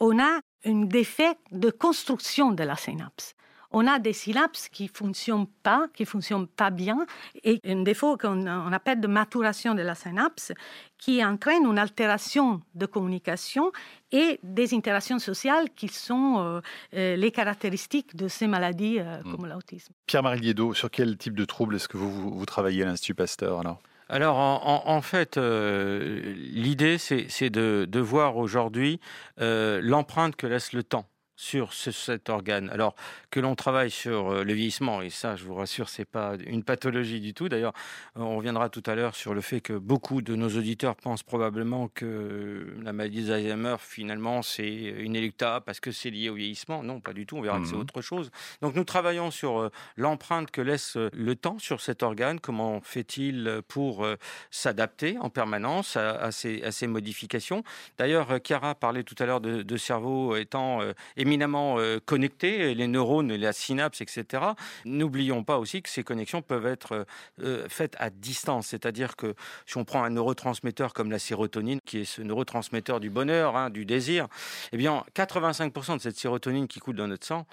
on 0.00 0.18
a 0.18 0.40
un 0.64 0.84
défait 0.84 1.36
de 1.52 1.70
construction 1.70 2.52
de 2.52 2.64
la 2.64 2.76
synapse. 2.76 3.34
On 3.70 3.86
a 3.86 3.98
des 3.98 4.14
synapses 4.14 4.68
qui 4.70 4.84
ne 4.84 4.88
fonctionnent 4.88 5.46
pas, 5.62 5.88
qui 5.92 6.06
fonctionnent 6.06 6.46
pas 6.46 6.70
bien, 6.70 7.04
et 7.44 7.60
un 7.64 7.82
défaut 7.82 8.16
qu'on 8.16 8.72
appelle 8.72 9.00
de 9.00 9.06
maturation 9.06 9.74
de 9.74 9.82
la 9.82 9.94
synapse, 9.94 10.52
qui 10.96 11.22
entraîne 11.22 11.66
une 11.66 11.78
altération 11.78 12.62
de 12.74 12.86
communication 12.86 13.70
et 14.10 14.40
des 14.42 14.72
interactions 14.74 15.18
sociales 15.18 15.68
qui 15.76 15.88
sont 15.88 16.36
euh, 16.38 16.60
euh, 16.94 17.16
les 17.16 17.30
caractéristiques 17.30 18.16
de 18.16 18.26
ces 18.26 18.46
maladies 18.46 19.00
euh, 19.00 19.20
hmm. 19.22 19.36
comme 19.36 19.46
l'autisme. 19.46 19.92
Pierre-Marie 20.06 20.40
Liedo, 20.40 20.72
sur 20.72 20.90
quel 20.90 21.18
type 21.18 21.36
de 21.36 21.44
troubles 21.44 21.76
est-ce 21.76 21.88
que 21.88 21.98
vous, 21.98 22.30
vous, 22.30 22.46
travaillez 22.46 22.84
à 22.84 22.86
l'Institut 22.86 23.14
Pasteur 23.14 23.60
alors? 23.60 23.80
Alors 24.08 24.36
en, 24.38 25.02
fait, 25.02 25.36
l'idée 25.36 26.98
c'est 26.98 27.50
de, 27.50 28.00
voir 28.00 28.36
aujourd'hui 28.36 29.00
l'empreinte 29.38 30.36
que 30.36 30.46
laisse 30.46 30.72
le 30.72 30.82
temps 30.82 31.06
sur 31.38 31.72
cet 31.72 32.28
organe. 32.28 32.68
Alors 32.70 32.96
que 33.30 33.38
l'on 33.38 33.54
travaille 33.54 33.92
sur 33.92 34.32
euh, 34.32 34.44
le 34.44 34.52
vieillissement, 34.52 35.02
et 35.02 35.08
ça, 35.08 35.36
je 35.36 35.44
vous 35.44 35.54
rassure, 35.54 35.88
c'est 35.88 36.04
pas 36.04 36.32
une 36.44 36.64
pathologie 36.64 37.20
du 37.20 37.32
tout. 37.32 37.48
D'ailleurs, 37.48 37.72
on 38.16 38.36
reviendra 38.36 38.68
tout 38.68 38.82
à 38.86 38.96
l'heure 38.96 39.14
sur 39.14 39.34
le 39.34 39.40
fait 39.40 39.60
que 39.60 39.72
beaucoup 39.72 40.20
de 40.20 40.34
nos 40.34 40.48
auditeurs 40.48 40.96
pensent 40.96 41.22
probablement 41.22 41.86
que 41.88 42.74
la 42.82 42.92
maladie 42.92 43.24
d'Alzheimer, 43.24 43.76
finalement, 43.78 44.42
c'est 44.42 44.68
inéluctable 44.68 45.64
parce 45.64 45.78
que 45.78 45.92
c'est 45.92 46.10
lié 46.10 46.28
au 46.28 46.34
vieillissement. 46.34 46.82
Non, 46.82 47.00
pas 47.00 47.12
du 47.12 47.24
tout. 47.24 47.36
On 47.36 47.40
verra 47.40 47.60
que 47.60 47.66
c'est 47.66 47.76
mmh 47.76 47.78
autre 47.78 48.02
chose. 48.02 48.32
Donc, 48.60 48.74
nous 48.74 48.82
travaillons 48.82 49.30
sur 49.30 49.60
euh, 49.60 49.70
l'empreinte 49.96 50.50
que 50.50 50.60
laisse 50.60 50.96
euh, 50.96 51.08
le 51.12 51.36
temps 51.36 51.60
sur 51.60 51.80
cet 51.80 52.02
organe. 52.02 52.40
Comment 52.40 52.80
fait-il 52.80 53.62
pour 53.68 54.04
s'adapter 54.50 55.16
en 55.18 55.30
permanence 55.30 55.96
à, 55.96 56.32
ces, 56.32 56.86
modifications? 56.88 57.62
D'ailleurs, 57.96 58.40
Chiara 58.44 58.74
parlait 58.74 59.04
tout 59.04 59.14
à 59.20 59.26
l'heure 59.26 59.40
de, 59.40 59.76
cerveau 59.76 60.34
étant 60.34 60.80
éminemment 61.28 61.76
connectés, 62.06 62.74
les 62.74 62.86
neurones, 62.86 63.34
la 63.34 63.52
synapse, 63.52 64.00
etc. 64.00 64.42
N'oublions 64.86 65.44
pas 65.44 65.58
aussi 65.58 65.82
que 65.82 65.88
ces 65.90 66.02
connexions 66.02 66.40
peuvent 66.40 66.66
être 66.66 67.06
faites 67.68 67.96
à 67.98 68.08
distance, 68.10 68.68
c'est-à-dire 68.68 69.14
que 69.16 69.34
si 69.66 69.76
on 69.76 69.84
prend 69.84 70.04
un 70.04 70.10
neurotransmetteur 70.10 70.94
comme 70.94 71.10
la 71.10 71.18
sérotonine, 71.18 71.80
qui 71.84 71.98
est 71.98 72.04
ce 72.04 72.22
neurotransmetteur 72.22 73.00
du 73.00 73.10
bonheur, 73.10 73.56
hein, 73.56 73.68
du 73.68 73.84
désir, 73.84 74.26
eh 74.72 74.76
bien 74.78 75.04
85% 75.14 75.96
de 75.96 76.00
cette 76.00 76.16
sérotonine 76.16 76.66
qui 76.66 76.80
coule 76.80 76.96
dans 76.96 77.08
notre 77.08 77.26
sang 77.26 77.46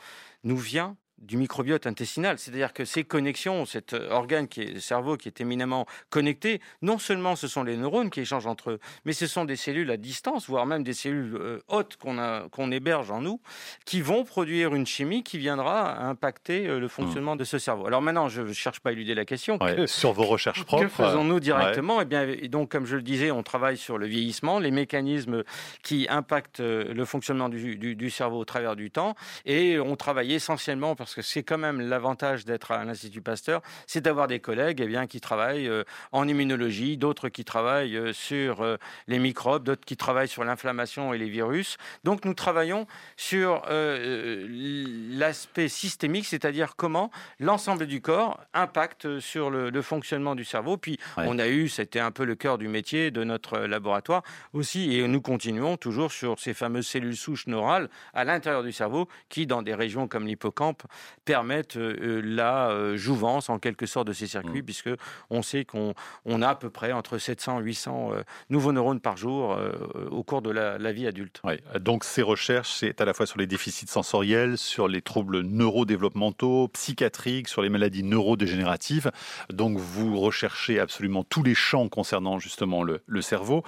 nous 0.43 0.57
vient 0.57 0.95
du 1.25 1.37
microbiote 1.37 1.87
intestinal. 1.87 2.37
C'est-à-dire 2.37 2.73
que 2.73 2.85
ces 2.85 3.03
connexions, 3.03 3.65
cet 3.65 3.93
organe 3.93 4.47
qui 4.47 4.61
est 4.61 4.73
le 4.73 4.79
cerveau 4.79 5.17
qui 5.17 5.27
est 5.27 5.41
éminemment 5.41 5.85
connecté, 6.09 6.61
non 6.81 6.97
seulement 6.97 7.35
ce 7.35 7.47
sont 7.47 7.63
les 7.63 7.77
neurones 7.77 8.09
qui 8.09 8.21
échangent 8.21 8.47
entre 8.47 8.71
eux, 8.71 8.79
mais 9.05 9.13
ce 9.13 9.27
sont 9.27 9.45
des 9.45 9.55
cellules 9.55 9.91
à 9.91 9.97
distance, 9.97 10.47
voire 10.47 10.65
même 10.65 10.83
des 10.83 10.93
cellules 10.93 11.35
euh, 11.35 11.59
hautes 11.67 11.97
qu'on 11.97 12.15
qu'on 12.51 12.71
héberge 12.71 13.11
en 13.11 13.21
nous, 13.21 13.41
qui 13.85 14.01
vont 14.01 14.23
produire 14.23 14.73
une 14.75 14.85
chimie 14.85 15.23
qui 15.23 15.37
viendra 15.37 16.01
impacter 16.07 16.67
euh, 16.67 16.79
le 16.79 16.87
fonctionnement 16.87 17.35
de 17.35 17.43
ce 17.43 17.57
cerveau. 17.57 17.87
Alors 17.87 18.01
maintenant, 18.01 18.29
je 18.29 18.41
ne 18.41 18.53
cherche 18.53 18.79
pas 18.79 18.89
à 18.89 18.93
éluder 18.93 19.15
la 19.15 19.25
question. 19.25 19.57
sur 19.87 20.13
vos 20.13 20.23
recherches 20.25 20.63
propres. 20.63 20.83
Que 20.83 20.89
faisons-nous 20.89 21.39
directement? 21.39 22.01
Eh 22.01 22.05
bien, 22.05 22.27
donc, 22.49 22.71
comme 22.71 22.85
je 22.85 22.95
le 22.95 23.01
disais, 23.01 23.31
on 23.31 23.43
travaille 23.43 23.77
sur 23.77 23.97
le 23.97 24.05
vieillissement, 24.05 24.59
les 24.59 24.71
mécanismes 24.71 25.43
qui 25.81 26.07
impactent 26.09 26.59
euh, 26.59 26.93
le 26.93 27.05
fonctionnement 27.05 27.49
du, 27.49 27.75
du, 27.75 27.95
du 27.95 28.09
cerveau 28.09 28.39
au 28.39 28.45
travers 28.45 28.75
du 28.75 28.91
temps, 28.91 29.15
et 29.45 29.79
on 29.79 29.95
travaille 29.95 30.33
essentiellement 30.33 30.95
parce 30.95 31.14
que 31.15 31.21
c'est 31.21 31.43
quand 31.43 31.57
même 31.57 31.79
l'avantage 31.79 32.43
d'être 32.43 32.71
à 32.71 32.83
l'Institut 32.83 33.21
Pasteur, 33.21 33.61
c'est 33.87 34.01
d'avoir 34.01 34.27
des 34.27 34.41
collègues 34.41 34.81
eh 34.81 34.85
bien, 34.85 35.07
qui 35.07 35.21
travaillent 35.21 35.69
euh, 35.69 35.85
en 36.11 36.27
immunologie, 36.27 36.97
d'autres 36.97 37.29
qui 37.29 37.45
travaillent 37.45 37.95
euh, 37.95 38.11
sur 38.11 38.61
euh, 38.61 38.75
les 39.07 39.17
microbes, 39.17 39.63
d'autres 39.63 39.85
qui 39.85 39.95
travaillent 39.95 40.27
sur 40.27 40.43
l'inflammation 40.43 41.13
et 41.13 41.17
les 41.17 41.29
virus. 41.29 41.77
Donc 42.03 42.25
nous 42.25 42.33
travaillons 42.33 42.85
sur 43.15 43.63
l'aspect 43.69 45.69
systémique, 45.69 46.25
c'est-à-dire 46.25 46.75
comment 46.75 47.11
l'ensemble 47.39 47.87
du 47.87 48.01
corps 48.01 48.41
impacte 48.53 49.19
sur 49.19 49.49
le, 49.49 49.81
fonctionnement 49.81 50.35
du 50.35 50.43
cerveau. 50.43 50.77
Puis 50.77 50.99
on 51.17 51.39
a 51.39 51.47
eu, 51.47 51.69
c'était 51.69 51.99
un 51.99 52.11
peu 52.11 52.25
le 52.25 52.35
cœur 52.35 52.57
du 52.57 52.67
métier 52.67 53.11
de 53.11 53.23
notre 53.23 53.59
laboratoire 53.59 54.23
aussi, 54.53 54.97
et 54.97 55.07
nous 55.07 55.21
continuons 55.21 55.77
toujours 55.77 56.11
sur 56.11 56.39
ces 56.39 56.53
fameuses 56.53 56.87
cellules 56.87 57.15
souches 57.15 57.47
neurales 57.47 57.89
à 58.13 58.25
l'intérieur 58.25 58.63
du 58.63 58.71
cerveau 58.71 59.07
qui, 59.29 59.47
dans 59.47 59.61
des 59.61 59.75
régions 59.75 60.07
comme 60.07 60.27
l'hippocampe, 60.27 60.83
permettent 61.25 61.77
euh, 61.77 61.97
euh, 62.01 62.21
la 62.23 62.69
euh, 62.69 62.95
jouvence 62.95 63.49
en 63.49 63.59
quelque 63.59 63.85
sorte 63.85 64.07
de 64.07 64.13
ces 64.13 64.27
circuits, 64.27 64.61
mmh. 64.61 64.65
puisque 64.65 64.89
on 65.29 65.41
sait 65.41 65.65
qu'on 65.65 65.93
on 66.25 66.41
a 66.41 66.49
à 66.49 66.55
peu 66.55 66.69
près 66.69 66.91
entre 66.91 67.17
700 67.17 67.59
et 67.59 67.63
800 67.63 68.11
nouveaux 68.49 68.71
neurones 68.71 68.99
par 68.99 69.17
jour 69.17 69.57
au 70.11 70.23
cours 70.23 70.41
de 70.41 70.51
la, 70.51 70.91
vie 70.91 71.07
adulte. 71.07 71.41
Donc 71.79 72.03
ces 72.03 72.21
recherches, 72.21 72.71
c'est 72.71 73.01
à 73.01 73.05
la 73.05 73.13
fois 73.13 73.25
sur 73.25 73.39
les 73.39 73.47
déficits 73.47 73.87
sensoriels, 73.87 74.57
sur 74.57 74.87
les 74.87 75.01
troubles 75.01 75.41
neurodéveloppementaux, 75.41 76.67
psychiatriques, 76.69 77.47
sur 77.47 77.61
les 77.61 77.69
maladies 77.69 78.03
neurodégénératives. 78.03 79.11
Donc 79.49 79.77
vous 79.77 80.19
recherchez 80.19 80.79
absolument 80.79 81.23
tous 81.23 81.43
les 81.43 81.55
champs 81.55 81.89
concernant 81.89 82.39
justement 82.39 82.83
le, 82.83 83.01
le 83.07 83.21
cerveau. 83.21 83.63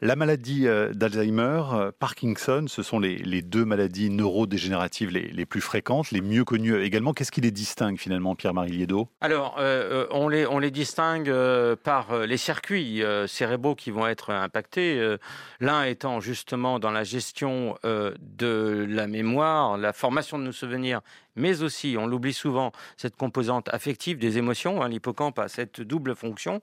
La 0.00 0.14
maladie 0.14 0.66
d'Alzheimer, 0.92 1.90
Parkinson, 1.98 2.66
ce 2.68 2.82
sont 2.82 3.00
les, 3.00 3.16
les, 3.16 3.42
deux 3.42 3.64
maladies 3.64 4.10
neurodégénératives 4.10 5.10
les, 5.10 5.28
les 5.28 5.46
plus 5.46 5.60
fréquentes, 5.60 6.10
les 6.10 6.20
mieux 6.20 6.44
connues 6.44 6.69
également 6.78 7.12
Qu'est-ce 7.12 7.32
qui 7.32 7.40
les 7.40 7.50
distingue 7.50 7.98
finalement, 7.98 8.34
Pierre-Marie 8.34 8.70
Liedo 8.70 9.08
Alors, 9.20 9.56
euh, 9.58 10.04
euh, 10.04 10.06
on, 10.10 10.28
les, 10.28 10.46
on 10.46 10.58
les 10.58 10.70
distingue 10.70 11.28
euh, 11.28 11.76
par 11.76 12.26
les 12.26 12.36
circuits 12.36 13.02
cérébraux 13.26 13.74
qui 13.74 13.90
vont 13.90 14.06
être 14.06 14.30
impactés. 14.30 15.16
L'un 15.60 15.84
étant 15.84 16.20
justement 16.20 16.78
dans 16.78 16.90
la 16.90 17.04
gestion 17.04 17.76
de 17.84 18.86
la 18.88 19.06
mémoire, 19.06 19.78
la 19.78 19.92
formation 19.92 20.38
de 20.38 20.44
nos 20.44 20.52
souvenirs 20.52 21.00
mais 21.36 21.62
aussi, 21.62 21.96
on 21.98 22.06
l'oublie 22.06 22.32
souvent, 22.32 22.72
cette 22.96 23.16
composante 23.16 23.68
affective 23.72 24.18
des 24.18 24.38
émotions. 24.38 24.82
Hein, 24.82 24.88
L'hippocampe 24.88 25.38
a 25.38 25.48
cette 25.48 25.80
double 25.80 26.14
fonction. 26.14 26.60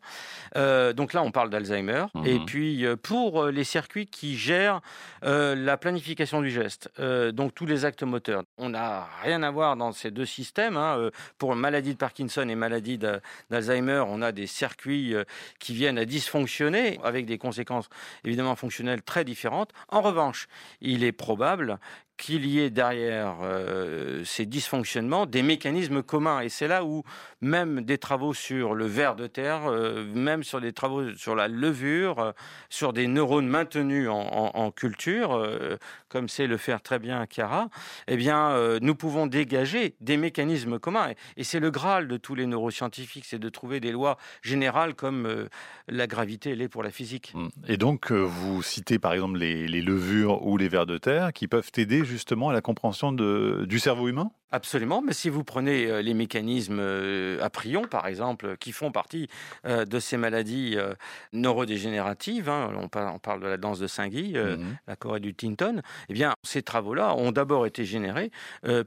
Euh, 0.55 0.93
donc 0.93 1.13
là, 1.13 1.23
on 1.23 1.31
parle 1.31 1.49
d'Alzheimer. 1.49 2.05
Mhm. 2.13 2.25
Et 2.25 2.39
puis, 2.39 2.85
pour 3.01 3.45
les 3.45 3.63
circuits 3.63 4.07
qui 4.07 4.37
gèrent 4.37 4.81
la 5.21 5.77
planification 5.77 6.41
du 6.41 6.49
geste, 6.49 6.91
donc 7.31 7.53
tous 7.53 7.65
les 7.65 7.85
actes 7.85 8.03
moteurs, 8.03 8.43
on 8.57 8.69
n'a 8.69 9.07
rien 9.23 9.43
à 9.43 9.51
voir 9.51 9.75
dans 9.75 9.91
ces 9.97 10.11
deux 10.11 10.25
systèmes. 10.25 10.77
Hein. 10.77 11.09
Pour 11.37 11.55
maladie 11.55 11.93
de 11.93 11.97
Parkinson 11.97 12.47
et 12.47 12.55
maladie 12.55 12.97
d'Alzheimer, 13.49 14.03
on 14.07 14.21
a 14.21 14.31
des 14.31 14.47
circuits 14.47 15.15
qui 15.59 15.73
viennent 15.73 15.97
à 15.97 16.05
dysfonctionner 16.05 16.99
avec 17.03 17.25
des 17.25 17.37
conséquences 17.37 17.89
évidemment 18.23 18.55
fonctionnelles 18.55 19.01
très 19.01 19.25
différentes. 19.25 19.71
En 19.89 20.01
revanche, 20.01 20.47
il 20.81 21.03
est 21.03 21.11
probable 21.11 21.79
qu'il 22.17 22.47
y 22.47 22.59
ait 22.59 22.71
derrière 22.71 23.37
euh, 23.43 24.23
ces 24.25 24.45
dysfonctionnements 24.45 25.25
des 25.25 25.43
mécanismes 25.43 26.01
communs. 26.01 26.41
Et 26.41 26.49
c'est 26.49 26.67
là 26.67 26.83
où 26.83 27.03
même 27.41 27.81
des 27.81 27.99
travaux 27.99 28.33
sur 28.33 28.73
le 28.73 28.85
ver 28.85 29.15
de 29.15 29.27
terre, 29.27 29.67
euh, 29.67 30.03
même 30.03 30.43
sur 30.43 30.59
des 30.59 30.73
travaux 30.73 31.13
sur 31.13 31.35
la 31.35 31.47
levure, 31.47 32.19
euh, 32.19 32.31
sur 32.69 32.91
des 32.91 33.07
neurones 33.07 33.47
maintenus 33.47 34.09
en, 34.09 34.71
culture, 34.71 35.47
comme 36.09 36.27
c'est 36.27 36.47
le 36.47 36.57
faire 36.57 36.81
très 36.81 36.99
bien 36.99 37.25
Chiara, 37.25 37.69
eh 38.07 38.17
bien, 38.17 38.77
nous 38.81 38.95
pouvons 38.95 39.27
dégager 39.27 39.95
des 40.01 40.17
mécanismes 40.17 40.77
communs. 40.79 41.13
Et, 41.37 41.43
c'est 41.43 41.59
le 41.59 41.71
graal 41.71 42.07
de 42.07 42.17
tous 42.17 42.35
les 42.35 42.45
neuroscientifiques, 42.45 43.25
c'est 43.25 43.39
de 43.39 43.49
trouver 43.49 43.79
des 43.79 43.91
lois 43.91 44.17
générales 44.41 44.93
comme 44.93 45.47
la 45.87 46.07
gravité 46.07 46.55
l'est 46.55 46.67
pour 46.67 46.83
la 46.83 46.91
physique. 46.91 47.33
Et 47.67 47.77
donc, 47.77 48.11
vous 48.11 48.61
citez 48.61 48.99
par 48.99 49.13
exemple 49.13 49.37
les, 49.37 49.67
les 49.67 49.81
levures 49.81 50.45
ou 50.45 50.57
les 50.57 50.67
vers 50.67 50.85
de 50.85 50.97
terre 50.97 51.31
qui 51.33 51.47
peuvent 51.47 51.71
aider 51.77 52.03
justement 52.07 52.49
à 52.49 52.53
la 52.53 52.61
compréhension 52.61 53.11
du 53.11 53.79
cerveau 53.79 54.07
humain 54.07 54.31
Absolument, 54.49 55.01
mais 55.01 55.11
si 55.11 55.27
vous 55.27 55.43
prenez 55.43 55.87
euh, 55.87 56.01
les 56.01 56.13
mécanismes 56.13 56.79
euh, 56.79 57.43
à 57.43 57.49
prion, 57.49 57.81
par 57.81 58.07
exemple, 58.07 58.55
qui 58.57 58.71
font 58.71 58.93
partie 58.93 59.27
euh, 59.65 59.83
de 59.83 59.99
ces 59.99 60.15
maladies 60.15 60.77
neurodégénératives, 61.33 62.47
hein, 62.47 62.71
on, 62.81 62.87
parle, 62.87 63.41
de 63.41 63.47
la 63.47 63.57
danse 63.57 63.79
de 63.79 63.87
Saint-Guy, 63.87 64.33
mhm. 64.33 64.77
la 64.87 64.95
Corée 64.95 65.19
du 65.19 65.33
Tinton, 65.33 65.81
eh 66.07 66.13
bien, 66.13 66.33
ces 66.43 66.61
travaux-là 66.61 67.13
ont 67.15 67.31
d'abord 67.31 67.65
été 67.65 67.83
générés 67.83 68.31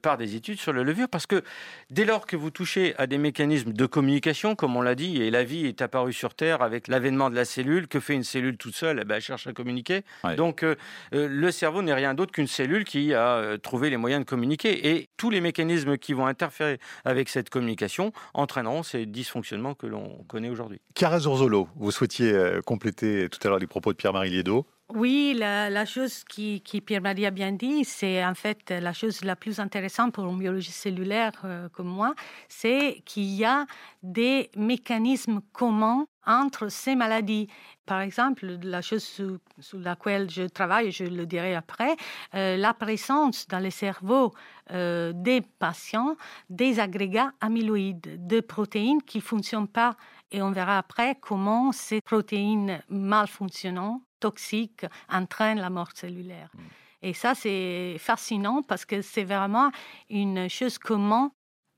par 0.02 0.16
des 0.16 0.34
études 0.34 0.58
sur 0.58 0.72
la 0.72 0.82
levure, 0.82 1.08
parce 1.08 1.26
que 1.26 1.42
dès 1.90 2.04
lors 2.04 2.26
que 2.26 2.36
vous 2.36 2.50
touchez 2.50 2.94
à 2.96 3.06
des 3.06 3.18
mécanismes 3.18 3.72
de 3.72 3.86
communication, 3.86 4.54
comme 4.54 4.76
on 4.76 4.82
l'a 4.82 4.94
dit, 4.94 5.22
et 5.22 5.30
la 5.30 5.44
vie 5.44 5.66
est 5.66 5.82
apparue 5.82 6.12
sur 6.12 6.34
Terre 6.34 6.62
avec 6.62 6.88
l'avènement 6.88 7.30
de 7.30 7.36
la 7.36 7.44
cellule, 7.44 7.88
que 7.88 8.00
fait 8.00 8.14
une 8.14 8.24
cellule 8.24 8.56
toute 8.56 8.74
seule? 8.74 9.00
Eh 9.02 9.04
ben, 9.04 9.16
Elle 9.16 9.22
cherche 9.22 9.46
à 9.46 9.52
communiquer. 9.52 10.02
Donc, 10.36 10.64
le 11.12 11.50
cerveau 11.50 11.82
n'est 11.82 11.94
rien 11.94 12.14
d'autre 12.14 12.32
qu'une 12.32 12.46
cellule 12.46 12.84
qui 12.84 13.14
a 13.14 13.58
trouvé 13.62 13.90
les 13.90 13.96
moyens 13.96 14.24
de 14.24 14.28
communiquer, 14.28 14.90
et 14.90 15.08
tous 15.16 15.30
les 15.30 15.40
mécanismes 15.40 15.49
qui 15.52 16.12
vont 16.12 16.26
interférer 16.26 16.78
avec 17.04 17.28
cette 17.28 17.50
communication 17.50 18.12
entraîneront 18.34 18.82
ces 18.82 19.06
dysfonctionnements 19.06 19.74
que 19.74 19.86
l'on 19.86 20.24
connaît 20.28 20.50
aujourd'hui. 20.50 20.80
Chiara 20.96 21.18
Zorzolo, 21.18 21.68
vous 21.76 21.90
souhaitiez 21.90 22.32
euh, 22.32 22.60
compléter 22.62 23.28
tout 23.28 23.38
à 23.44 23.48
l'heure 23.48 23.58
les 23.58 23.66
propos 23.66 23.92
de 23.92 23.96
Pierre-Marie 23.96 24.30
Liedo 24.30 24.66
oui, 24.94 25.36
la, 25.38 25.84
chose 25.84 26.24
qui, 26.24 26.60
Pierre-Marie 26.84 27.24
a 27.26 27.30
bien 27.30 27.52
dit, 27.52 27.84
c'est 27.84 28.24
en 28.24 28.34
fait 28.34 28.70
la 28.70 28.92
chose 28.92 29.22
la 29.24 29.36
plus 29.36 29.60
intéressante 29.60 30.12
pour 30.12 30.24
un 30.24 30.36
biologiste 30.36 30.78
cellulaire 30.78 31.32
euh, 31.44 31.68
comme 31.68 31.86
moi, 31.86 32.14
c'est 32.48 33.02
qu'il 33.04 33.24
y 33.24 33.44
a 33.44 33.66
des 34.02 34.50
mécanismes 34.56 35.42
communs 35.52 36.06
entre 36.26 36.68
ces 36.68 36.94
maladies. 36.94 37.48
Par 37.86 38.00
exemple, 38.00 38.58
la 38.62 38.82
chose 38.82 39.02
sur, 39.02 39.38
laquelle 39.74 40.30
je 40.30 40.42
travaille, 40.42 40.92
je 40.92 41.04
le 41.04 41.26
dirai 41.26 41.54
après, 41.54 41.96
euh, 42.34 42.56
la 42.56 42.74
présence 42.74 43.48
dans 43.48 43.60
le 43.60 43.70
cerveau 43.70 44.32
euh, 44.70 45.12
des 45.14 45.40
patients 45.40 46.16
des 46.48 46.78
agrégats 46.78 47.32
amyloïdes, 47.40 48.26
de 48.26 48.40
protéines 48.40 49.02
qui 49.02 49.18
ne 49.18 49.22
fonctionnent 49.22 49.68
pas. 49.68 49.96
Et 50.30 50.42
on 50.42 50.52
verra 50.52 50.78
après 50.78 51.16
comment 51.20 51.72
ces 51.72 52.00
protéines 52.00 52.80
mal 52.88 53.26
fonctionnantes 53.26 54.02
toxiques 54.20 54.86
entraînent 55.08 55.60
la 55.60 55.70
mort 55.70 55.90
cellulaire. 55.94 56.50
Mm. 56.54 56.60
Et 57.02 57.14
ça, 57.14 57.34
c'est 57.34 57.96
fascinant 57.98 58.62
parce 58.62 58.84
que 58.84 59.00
c'est 59.00 59.24
vraiment 59.24 59.70
une 60.10 60.48
chose 60.48 60.78
commune 60.78 61.30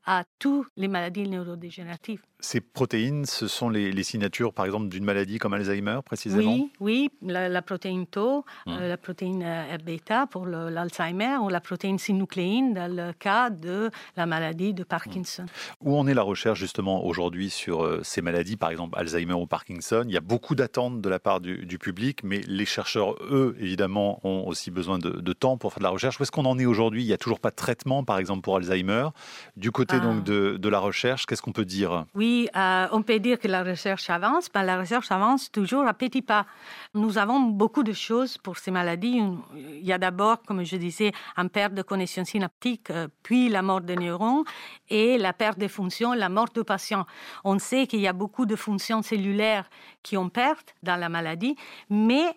à 0.04 0.25
toutes 0.38 0.68
les 0.76 0.88
maladies 0.88 1.28
neurodégénératives. 1.28 2.22
Ces 2.44 2.61
protéines, 2.61 3.25
ce 3.25 3.46
sont 3.46 3.70
les, 3.70 4.02
signatures, 4.02 4.52
par 4.52 4.64
exemple, 4.64 4.88
d'une 4.88 5.04
maladie 5.04 5.38
comme 5.38 5.54
Alzheimer, 5.54 6.00
précisément? 6.04 6.54
Oui, 6.54 6.72
oui 6.80 7.11
la, 7.22 7.62
protéine 7.62 8.04
Tau, 8.04 8.44
hum. 8.66 8.78
euh, 8.80 8.88
la 8.88 8.96
protéine 8.96 9.44
euh, 9.46 9.78
bêta 9.78 10.26
pour 10.26 10.46
l'Alzheimer 10.46 11.37
ou 11.40 11.49
la 11.49 11.61
protéine 11.61 12.00
synucléine 12.00 12.75
dans 12.75 12.92
le 12.92 13.12
cas 13.12 13.49
de 13.49 13.90
la 14.16 14.26
maladie 14.26 14.75
de 14.75 14.82
Parkinson. 14.82 15.44
Hum. 15.44 15.92
Où 15.92 15.96
en 15.96 16.08
est 16.08 16.14
la 16.14 16.22
recherche, 16.22 16.58
justement, 16.58 17.04
aujourd'hui 17.06 17.49
sur 17.49 17.84
euh, 17.84 18.00
ces 18.02 18.22
maladies, 18.22 18.56
par 18.56 18.70
exemple 18.70 18.99
Alzheimer 18.99 19.34
ou 19.34 19.46
Parkinson? 19.46 20.02
Il 20.04 20.12
y 20.12 20.16
a 20.16 20.20
beaucoup 20.20 20.56
d'attentes 20.56 21.00
de 21.00 21.08
la 21.08 21.20
part 21.20 21.40
du, 21.40 21.78
public, 21.78 22.25
mais 22.25 22.40
les 22.49 22.66
chercheurs, 22.66 23.14
eux, 23.30 23.56
évidemment, 23.61 24.20
ont 24.25 24.46
aussi 24.49 24.72
besoin 24.72 24.99
de, 24.99 25.32
temps 25.32 25.56
pour 25.56 25.72
faire 25.72 25.80
de 25.80 25.84
la 25.84 25.90
recherche. 25.90 26.18
Où 26.18 26.25
est-ce 26.25 26.32
qu'on 26.32 26.44
en 26.44 26.58
est 26.58 26.66
aujourd'hui? 26.66 27.04
Il 27.04 27.06
n'y 27.06 27.12
a 27.12 27.18
toujours 27.18 27.40
pas 27.40 27.50
de 27.50 27.56
traitement, 27.56 28.02
par 28.02 28.18
exemple, 28.18 28.42
pour 28.42 28.56
Alzheimer? 28.56 29.08
Du 29.56 29.70
côté, 29.70 29.96
ah. 29.99 30.00
donc, 30.00 30.25
de, 30.25 30.56
de 30.58 30.68
la 30.68 30.80
recherche, 30.80 31.25
qu'est-ce 31.26 31.40
qu'on 31.40 31.52
peut 31.52 31.64
dire? 31.64 32.04
Oui, 32.14 32.32
Euh, 32.55 32.87
on 32.93 33.03
peut 33.03 33.19
dire 33.19 33.39
que 33.39 33.49
la 33.49 33.62
recherche 33.62 34.09
avance, 34.11 34.49
mais 34.55 34.65
la 34.65 34.79
recherche 34.79 35.11
avance 35.11 35.51
toujours 35.51 35.87
à 35.87 35.95
petits 35.95 36.23
pas. 36.23 36.47
Nous 36.95 37.19
avons 37.19 37.41
beaucoup 37.41 37.83
de 37.83 37.93
choses 37.93 38.39
pour 38.39 38.59
ces 38.59 38.71
maladies. 38.71 39.21
Il 39.55 39.85
y 39.85 39.93
a 39.93 39.99
d'abord, 39.99 40.43
comme 40.43 40.65
je 40.65 40.77
disais, 40.77 41.12
une 41.37 41.51
perte 41.51 41.75
de 41.75 41.83
connexion 41.83 42.25
synaptique, 42.25 42.91
euh, 42.91 43.09
puis 43.23 43.49
la 43.49 43.62
mort 43.62 43.81
des 43.81 43.97
neurones 43.97 44.45
et 44.89 45.19
la 45.19 45.33
perte 45.33 45.59
de 45.59 45.69
fonctions, 45.69 46.12
la 46.12 46.29
mort 46.29 46.49
du 46.55 46.65
patient. 46.65 47.07
On 47.45 47.59
sait 47.59 47.87
qu'il 47.87 48.01
y 48.01 48.09
a 48.09 48.12
beaucoup 48.12 48.47
de 48.47 48.57
fonctions 48.57 49.03
cellulaires 49.03 49.69
qui 50.03 50.17
ont 50.17 50.29
perte 50.29 50.75
dans 50.83 50.97
la 50.97 51.09
maladie, 51.09 51.57
mais 51.91 52.37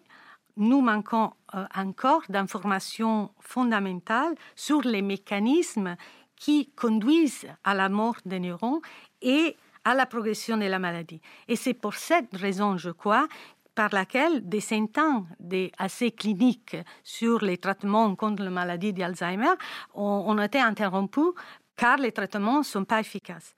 nous 0.57 0.81
manquons 0.81 1.31
euh, 1.53 1.65
encore 1.75 2.23
d'informations 2.29 3.31
fondamentales 3.39 4.35
sur 4.55 4.81
les 4.81 5.01
mécanismes 5.01 5.95
qui 6.35 6.69
conduisent 6.75 7.47
à 7.63 7.73
la 7.73 7.89
mort 7.89 8.17
des 8.25 8.39
neurones 8.39 8.81
et 9.21 9.55
à 9.85 9.93
la 9.93 10.05
progression 10.05 10.57
de 10.57 10.65
la 10.65 10.79
maladie. 10.79 11.21
Et 11.47 11.55
c'est 11.55 11.73
pour 11.73 11.93
cette 11.93 12.35
raison, 12.35 12.75
je 12.75 12.89
crois, 12.89 13.27
par 13.75 13.93
laquelle 13.93 14.47
des 14.47 14.61
centaines 14.61 15.25
d'essais 15.39 16.11
cliniques 16.11 16.77
sur 17.03 17.43
les 17.43 17.57
traitements 17.57 18.15
contre 18.15 18.43
la 18.43 18.49
maladie 18.49 18.93
d'Alzheimer 18.93 19.53
ont, 19.93 20.25
ont 20.27 20.41
été 20.41 20.59
interrompus 20.59 21.33
car 21.75 21.97
les 21.97 22.11
traitements 22.11 22.59
ne 22.59 22.63
sont 22.63 22.85
pas 22.85 23.01
efficaces. 23.01 23.53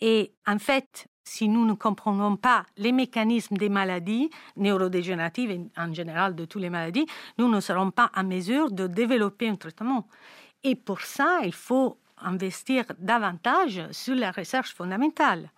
Et 0.00 0.32
en 0.46 0.58
fait, 0.58 1.06
si 1.22 1.48
nous 1.48 1.66
ne 1.66 1.74
comprenons 1.74 2.36
pas 2.36 2.64
les 2.78 2.92
mécanismes 2.92 3.58
des 3.58 3.68
maladies 3.68 4.30
neurodégénératives 4.56 5.50
et 5.50 5.60
en 5.76 5.92
général 5.92 6.34
de 6.34 6.46
toutes 6.46 6.62
les 6.62 6.70
maladies, 6.70 7.06
nous 7.36 7.48
ne 7.48 7.60
serons 7.60 7.90
pas 7.90 8.10
en 8.16 8.24
mesure 8.24 8.70
de 8.70 8.86
développer 8.86 9.48
un 9.48 9.56
traitement. 9.56 10.08
Et 10.64 10.74
pour 10.74 11.02
ça, 11.02 11.40
il 11.44 11.52
faut 11.52 11.98
investir 12.16 12.84
davantage 12.98 13.82
sur 13.92 14.14
la 14.14 14.30
recherche 14.30 14.74
fondamentale. 14.74 15.50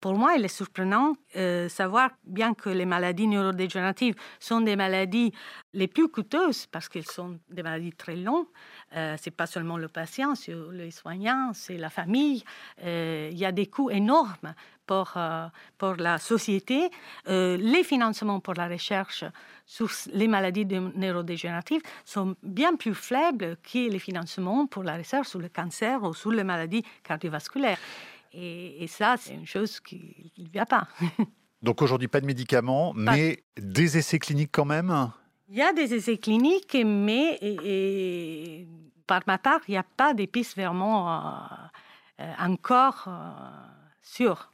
Pour 0.00 0.16
moi, 0.16 0.34
il 0.36 0.44
est 0.44 0.48
surprenant 0.48 1.14
euh, 1.36 1.68
savoir, 1.68 2.10
bien 2.24 2.54
que 2.54 2.70
les 2.70 2.86
maladies 2.86 3.26
neurodégénératives 3.26 4.14
sont 4.38 4.60
des 4.60 4.76
maladies 4.76 5.32
les 5.72 5.88
plus 5.88 6.08
coûteuses 6.08 6.66
parce 6.66 6.88
qu'elles 6.88 7.06
sont 7.06 7.38
des 7.50 7.64
maladies 7.64 7.92
très 7.92 8.14
longues, 8.14 8.46
euh, 8.94 9.16
c'est 9.18 9.32
pas 9.32 9.46
seulement 9.46 9.76
le 9.76 9.88
patient, 9.88 10.36
c'est 10.36 10.54
les 10.72 10.92
soignants, 10.92 11.50
c'est 11.52 11.76
la 11.76 11.90
famille. 11.90 12.44
Euh, 12.84 13.28
il 13.32 13.38
y 13.38 13.44
a 13.44 13.50
des 13.50 13.66
coûts 13.66 13.90
énormes 13.90 14.54
pour, 14.86 15.12
euh, 15.16 15.46
pour 15.76 15.96
la 15.96 16.18
société. 16.18 16.90
les 17.26 17.84
financements 17.84 18.40
pour 18.40 18.54
la 18.54 18.68
recherche 18.68 19.24
sur 19.66 19.90
les 20.12 20.28
maladies 20.28 20.64
neurodégénératives 20.64 21.82
sont 22.04 22.36
bien 22.42 22.76
plus 22.76 22.94
faibles 22.94 23.56
que 23.62 23.90
les 23.90 23.98
financements 23.98 24.66
pour 24.66 24.84
la 24.84 24.96
recherche 24.96 25.28
sur 25.28 25.40
le 25.40 25.48
cancer 25.48 26.02
ou 26.02 26.14
sur 26.14 26.30
les 26.30 26.44
maladies 26.44 26.84
cardiovasculaires. 27.02 27.78
Et, 28.32 28.86
ça, 28.88 29.16
c'est 29.18 29.34
une 29.34 29.46
chose 29.46 29.80
qui 29.80 30.32
ne 30.38 30.48
vient 30.48 30.66
pas. 30.66 30.88
Donc 31.62 31.82
aujourd'hui, 31.82 32.08
pas 32.08 32.20
de 32.20 32.26
médicaments, 32.26 32.92
mais 32.94 33.42
des 33.56 33.98
essais 33.98 34.18
cliniques 34.18 34.50
quand 34.52 34.64
même? 34.64 35.10
Il 35.48 35.56
y 35.56 35.62
a 35.62 35.72
des 35.72 35.94
essais 35.94 36.18
cliniques, 36.18 36.76
mais 36.84 37.38
par 39.08 39.22
ma 39.26 39.38
part, 39.38 39.60
il 39.66 39.72
n'y 39.72 39.78
a 39.78 39.86
pas 39.96 40.14
des 40.14 40.28
pistes 40.28 40.54
vraiment 40.54 41.10
euh, 41.10 41.40
euh, 42.20 42.32
encore 42.38 43.06
euh, 43.08 43.30
sûres. 44.02 44.52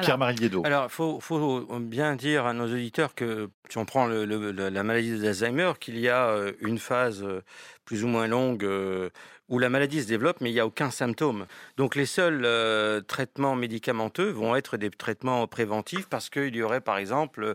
Pierre-Marie 0.00 0.50
Alors, 0.64 0.84
il 0.84 0.90
faut, 0.90 1.20
faut, 1.20 1.66
bien 1.78 2.16
dire 2.16 2.46
à 2.46 2.54
nos 2.54 2.64
auditeurs 2.64 3.14
que 3.14 3.50
si 3.68 3.76
on 3.76 3.84
prend 3.84 4.06
le, 4.06 4.24
la 4.24 4.82
maladie 4.82 5.20
d'Alzheimer, 5.20 5.72
qu'il 5.78 5.98
y 5.98 6.08
a 6.08 6.34
une 6.60 6.78
phase 6.78 7.26
plus 7.84 8.04
ou 8.04 8.08
moins 8.08 8.26
longue 8.26 8.64
où 9.52 9.58
la 9.58 9.68
maladie 9.68 10.00
se 10.00 10.08
développe, 10.08 10.40
mais 10.40 10.50
il 10.50 10.54
n'y 10.54 10.60
a 10.60 10.66
aucun 10.66 10.90
symptôme. 10.90 11.46
Donc 11.76 11.94
les 11.94 12.06
seuls 12.06 12.42
euh, 12.46 13.02
traitements 13.02 13.54
médicamenteux 13.54 14.30
vont 14.30 14.56
être 14.56 14.78
des 14.78 14.88
traitements 14.88 15.46
préventifs 15.46 16.08
parce 16.08 16.30
qu'il 16.30 16.56
y 16.56 16.62
aurait 16.62 16.80
par 16.80 16.96
exemple 16.96 17.54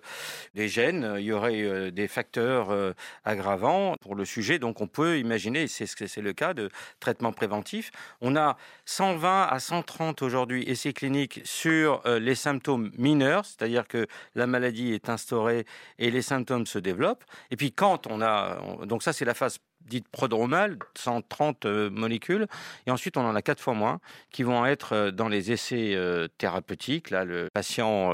des 0.54 0.68
gènes, 0.68 1.16
il 1.18 1.26
y 1.26 1.32
aurait 1.32 1.64
euh, 1.64 1.90
des 1.90 2.08
facteurs 2.08 2.70
euh, 2.70 2.94
aggravants 3.26 3.96
pour 4.00 4.14
le 4.14 4.26
sujet. 4.26 4.60
Donc 4.60 4.80
on 4.80 4.88
peut 4.88 5.18
imaginer, 5.18 5.68
c'est 5.68 5.88
c'est 5.88 6.22
le 6.22 6.34
cas 6.34 6.54
de 6.54 6.70
traitements 7.00 7.34
préventifs. 7.34 7.90
On 8.22 8.36
a 8.36 8.58
120 8.86 9.48
à 9.50 9.60
130 9.60 10.22
aujourd'hui 10.22 10.70
essais 10.70 10.94
cliniques 10.94 11.42
sur 11.46 12.04
les 12.06 12.36
symptômes 12.36 12.92
mineurs, 12.98 13.44
c'est-à-dire 13.46 13.88
que 13.88 14.06
la 14.36 14.46
maladie 14.46 14.94
est 14.94 15.10
instaurée 15.10 15.66
et 15.98 16.12
les 16.12 16.22
symptômes 16.22 16.68
se 16.68 16.78
développent. 16.78 17.24
Et 17.50 17.56
puis 17.56 17.72
quand 17.72 18.06
on 18.06 18.22
a, 18.22 18.60
donc 18.86 19.02
ça 19.02 19.14
c'est 19.14 19.26
la 19.26 19.34
phase 19.34 19.58
dite 19.88 20.08
prodromale, 20.10 20.78
130 20.96 21.66
euh, 21.66 21.90
molécules, 21.90 22.48
et 22.86 22.92
ensuite 22.92 23.18
on 23.18 23.22
en 23.22 23.36
a 23.36 23.42
quatre 23.42 23.62
fois 23.62 23.74
moins 23.74 24.00
qui 24.32 24.44
vont 24.44 24.66
être 24.66 24.94
euh, 24.94 25.12
dans 25.12 25.28
les 25.28 25.52
essais 25.52 25.94
euh, 25.96 26.28
thérapeutiques. 26.38 27.10
Là, 27.10 27.26
le 27.26 27.50
patient 27.54 28.12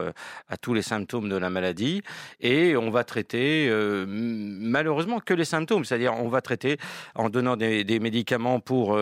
a 0.49 0.57
tous 0.57 0.73
les 0.73 0.81
symptômes 0.81 1.29
de 1.29 1.35
la 1.35 1.49
maladie, 1.49 2.01
et 2.39 2.75
on 2.77 2.89
va 2.89 3.03
traiter 3.03 3.69
malheureusement 4.07 5.19
que 5.19 5.33
les 5.33 5.45
symptômes, 5.45 5.85
c'est-à-dire 5.85 6.13
on 6.13 6.29
va 6.29 6.41
traiter 6.41 6.77
en 7.15 7.29
donnant 7.29 7.55
des, 7.55 7.99
médicaments 7.99 8.59
pour 8.59 8.97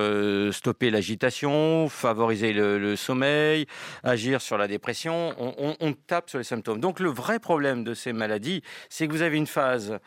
stopper 0.52 0.90
l'agitation, 0.90 1.90
favoriser 1.90 2.54
le, 2.54 2.96
sommeil, 2.96 3.66
agir 4.04 4.42
sur 4.42 4.58
la 4.58 4.68
dépression. 4.68 5.34
On, 5.38 5.76
on, 5.80 5.94
tape 5.94 6.30
sur 6.30 6.38
les 6.38 6.44
symptômes. 6.44 6.80
Donc 6.80 7.00
le 7.00 7.10
vrai 7.10 7.40
problème 7.40 7.84
de 7.84 7.94
ces 7.94 8.14
maladies, 8.14 8.62
c'est 8.90 9.08
que 9.08 9.14
vous 9.14 9.22
avez 9.22 9.38
une 9.38 9.48
phase 9.48 10.00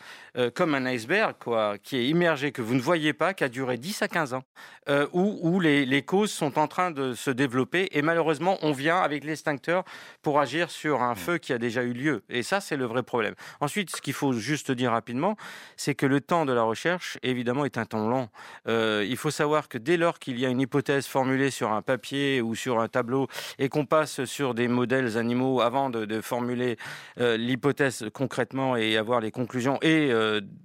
comme 0.55 0.75
un 0.75 0.87
iceberg, 0.87 1.35
quoi, 1.38 1.79
qui 1.79 1.97
est 1.97 2.09
immergée 2.09 2.53
que 2.55 2.62
vous 2.62 2.75
ne 2.75 2.81
voyez 2.81 3.12
pas, 3.12 3.35
qui 3.35 3.45
a 3.45 3.51
duré 3.51 3.77
10 3.77 4.01
à 4.01 4.09
15 4.09 4.33
ans, 4.33 4.45
euh, 4.88 5.07
où, 5.12 5.61
les, 5.61 6.03
causes 6.03 6.31
sont 6.31 6.59
en 6.59 6.67
train 6.67 6.90
de 6.90 7.12
se 7.12 7.31
développer. 7.31 7.88
Et 7.93 8.01
malheureusement, 8.01 8.57
on 8.62 8.73
vient 8.73 8.99
avec 8.99 9.25
l'extincteur 9.25 9.85
pour 10.23 10.40
agir 10.40 10.71
sur 10.71 11.03
un 11.03 11.14
feu 11.14 11.37
qui 11.38 11.53
a 11.53 11.59
déjà 11.59 11.83
eu 11.83 11.93
lieu. 11.93 12.23
Et 12.31 12.43
ça, 12.43 12.61
c'est 12.61 12.77
le 12.77 12.87
vrai 12.87 13.03
problème. 13.03 13.35
Ensuite, 13.61 13.95
ce 13.95 14.01
qu'il 14.01 14.14
faut 14.14 14.33
juste 14.33 14.71
dire 14.71 14.93
rapidement, 14.93 15.37
c'est 15.77 15.95
que 15.95 16.07
le 16.07 16.21
temps 16.21 16.47
de 16.47 16.53
la 16.53 16.62
recherche, 16.62 17.19
évidemment, 17.23 17.64
est 17.64 17.77
un 17.77 17.85
temps 17.85 18.09
long. 18.09 18.29
Euh, 18.69 19.05
il 19.07 19.17
faut 19.17 19.31
savoir 19.31 19.69
que 19.69 19.77
dès 19.77 19.97
lors 19.97 20.19
qu'il 20.19 20.38
y 20.38 20.47
a 20.47 20.49
une 20.49 20.61
hypothèse 20.61 21.07
formulée 21.07 21.51
sur 21.51 21.73
un 21.73 21.83
papier 21.83 22.40
ou 22.40 22.55
sur 22.55 22.81
un 22.81 22.88
tableau 22.88 23.27
et 23.59 23.69
qu'on 23.69 23.85
passe 23.85 24.25
sur 24.25 24.55
des 24.55 24.69
modèles 24.69 25.19
animaux 25.19 25.61
avant 25.61 25.90
de, 25.90 26.21
formuler 26.21 26.77
euh, 27.19 27.37
l'hypothèse 27.37 28.07
concrètement 28.14 28.77
et 28.77 28.97
avoir 28.97 29.21
les 29.21 29.33
conclusions 29.33 29.79
et 29.83 30.12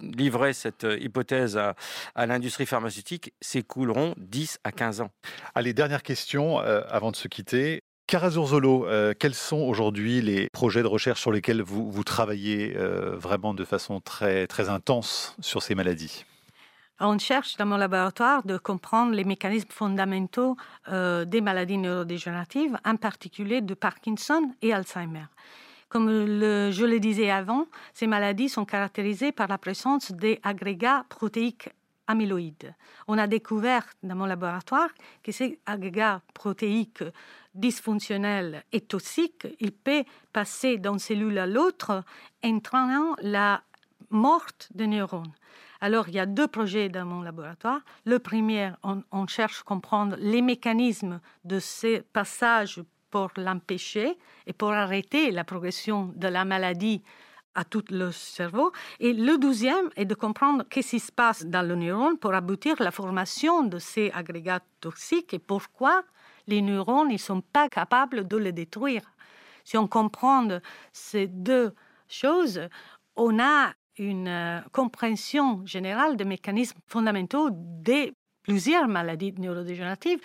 livrer 0.00 0.52
cette 0.52 0.86
hypothèse 1.00 1.56
à, 1.56 1.74
à 2.14 2.26
l'industrie 2.26 2.66
pharmaceutique 2.66 3.32
s'écouleront 3.40 4.14
10 4.18 4.58
à 4.64 4.72
15 4.72 5.00
ans. 5.02 5.10
Allez, 5.54 5.72
dernière 5.72 6.02
question 6.02 6.60
euh, 6.60 6.82
avant 6.88 7.10
de 7.10 7.16
se 7.16 7.28
quitter. 7.28 7.82
Carazurzolo, 8.06 8.86
euh, 8.86 9.14
quels 9.18 9.34
sont 9.34 9.58
aujourd'hui 9.58 10.20
les 10.20 10.48
projets 10.52 10.82
de 10.82 10.88
recherche 10.88 11.20
sur 11.20 11.30
lesquels 11.30 11.62
vous, 11.62 11.90
vous 11.90 12.04
travaillez 12.04 12.76
euh, 12.76 13.16
vraiment 13.16 13.54
de 13.54 13.64
façon 13.64 14.00
très, 14.00 14.46
très 14.46 14.68
intense 14.68 15.36
sur 15.40 15.62
ces 15.62 15.74
maladies? 15.74 16.24
On 16.98 17.18
cherche 17.18 17.56
dans 17.56 17.66
mon 17.66 17.76
laboratoire 17.76 18.44
de 18.44 18.58
comprendre 18.58 19.12
les 19.12 19.24
mécanismes 19.24 19.70
fondamentaux 19.70 20.58
des 20.86 21.40
maladies 21.40 21.78
neurodégénératives, 21.78 22.76
en 22.84 22.96
particulier 22.96 23.62
de 23.62 23.72
Parkinson 23.72 24.52
et 24.60 24.74
Alzheimer. 24.74 25.24
Comme 25.90 26.08
je 26.08 26.84
le 26.84 27.00
disais 27.00 27.30
avant, 27.30 27.66
ces 27.92 28.06
maladies 28.06 28.48
sont 28.48 28.64
caractérisées 28.64 29.32
par 29.32 29.48
la 29.48 29.58
présence 29.58 30.12
des 30.12 30.38
agrégats 30.44 31.04
protéiques 31.08 31.68
amyloïdes. 32.06 32.74
On 33.08 33.18
a 33.18 33.26
découvert 33.26 33.84
dans 34.04 34.14
mon 34.14 34.26
laboratoire 34.26 34.90
que 35.24 35.32
ces 35.32 35.58
agrégats 35.66 36.22
protéiques 36.32 37.02
dysfonctionnels 37.56 38.62
et 38.70 38.80
toxiques, 38.80 39.48
ils 39.58 39.72
peuvent 39.72 40.04
passer 40.32 40.78
d'une 40.78 41.00
cellule 41.00 41.38
à 41.38 41.46
l'autre, 41.48 42.04
entraînant 42.44 43.16
la 43.22 43.64
mort 44.10 44.46
des 44.72 44.86
neurones. 44.86 45.32
Alors, 45.80 46.08
il 46.08 46.14
y 46.14 46.20
a 46.20 46.26
deux 46.26 46.46
projets 46.46 46.88
dans 46.88 47.04
mon 47.04 47.22
laboratoire. 47.22 47.80
Le 48.04 48.20
premier, 48.20 48.70
on, 48.84 49.02
on 49.10 49.26
cherche 49.26 49.60
à 49.60 49.64
comprendre 49.64 50.14
les 50.20 50.42
mécanismes 50.42 51.20
de 51.44 51.58
ces 51.58 52.02
passages 52.12 52.80
pour 53.10 53.30
l'empêcher 53.36 54.16
et 54.46 54.52
pour 54.52 54.72
arrêter 54.72 55.30
la 55.30 55.44
progression 55.44 56.12
de 56.16 56.28
la 56.28 56.44
maladie 56.44 57.02
à 57.54 57.64
tout 57.64 57.84
le 57.90 58.12
cerveau. 58.12 58.72
Et 59.00 59.12
le 59.12 59.36
deuxième 59.38 59.90
est 59.96 60.04
de 60.04 60.14
comprendre 60.14 60.64
qu'est-ce 60.68 60.90
qui 60.90 61.00
se 61.00 61.12
passe 61.12 61.44
dans 61.44 61.66
le 61.66 61.74
neurone 61.74 62.18
pour 62.18 62.32
aboutir 62.34 62.80
à 62.80 62.84
la 62.84 62.90
formation 62.90 63.64
de 63.64 63.78
ces 63.78 64.10
agrégats 64.12 64.60
toxiques 64.80 65.34
et 65.34 65.38
pourquoi 65.38 66.02
les 66.46 66.62
neurones 66.62 67.08
ne 67.08 67.16
sont 67.16 67.40
pas 67.40 67.68
capables 67.68 68.26
de 68.26 68.36
les 68.36 68.52
détruire. 68.52 69.02
Si 69.64 69.76
on 69.76 69.86
comprend 69.86 70.48
ces 70.92 71.26
deux 71.26 71.74
choses, 72.08 72.60
on 73.16 73.38
a 73.38 73.72
une 73.98 74.28
euh, 74.28 74.60
compréhension 74.72 75.64
générale 75.66 76.16
des 76.16 76.24
mécanismes 76.24 76.78
fondamentaux 76.86 77.50
de 77.52 78.12
plusieurs 78.42 78.88
maladies 78.88 79.34
neurodégénératives 79.38 80.20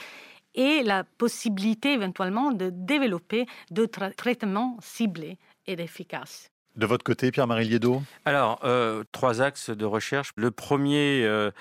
et 0.56 0.84
la 0.84 1.04
possibilité 1.04 1.94
éventuellement 1.94 2.52
de 2.52 2.72
développer 2.72 3.46
d'autres 3.72 4.10
traitements 4.16 4.78
ciblés 4.82 5.38
et 5.68 5.74
efficaces. 5.74 6.50
De 6.76 6.86
votre 6.86 7.06
côté, 7.06 7.32
Pierre-Marie 7.32 7.70
Liedo? 7.70 8.02
Alors, 8.26 8.60
euh, 8.66 9.04
trois 9.14 9.42
axes 9.42 9.70
de 9.70 9.86
recherche. 9.86 10.32
Le 10.36 10.52
premier, 10.52 11.24
euh, 11.24 11.52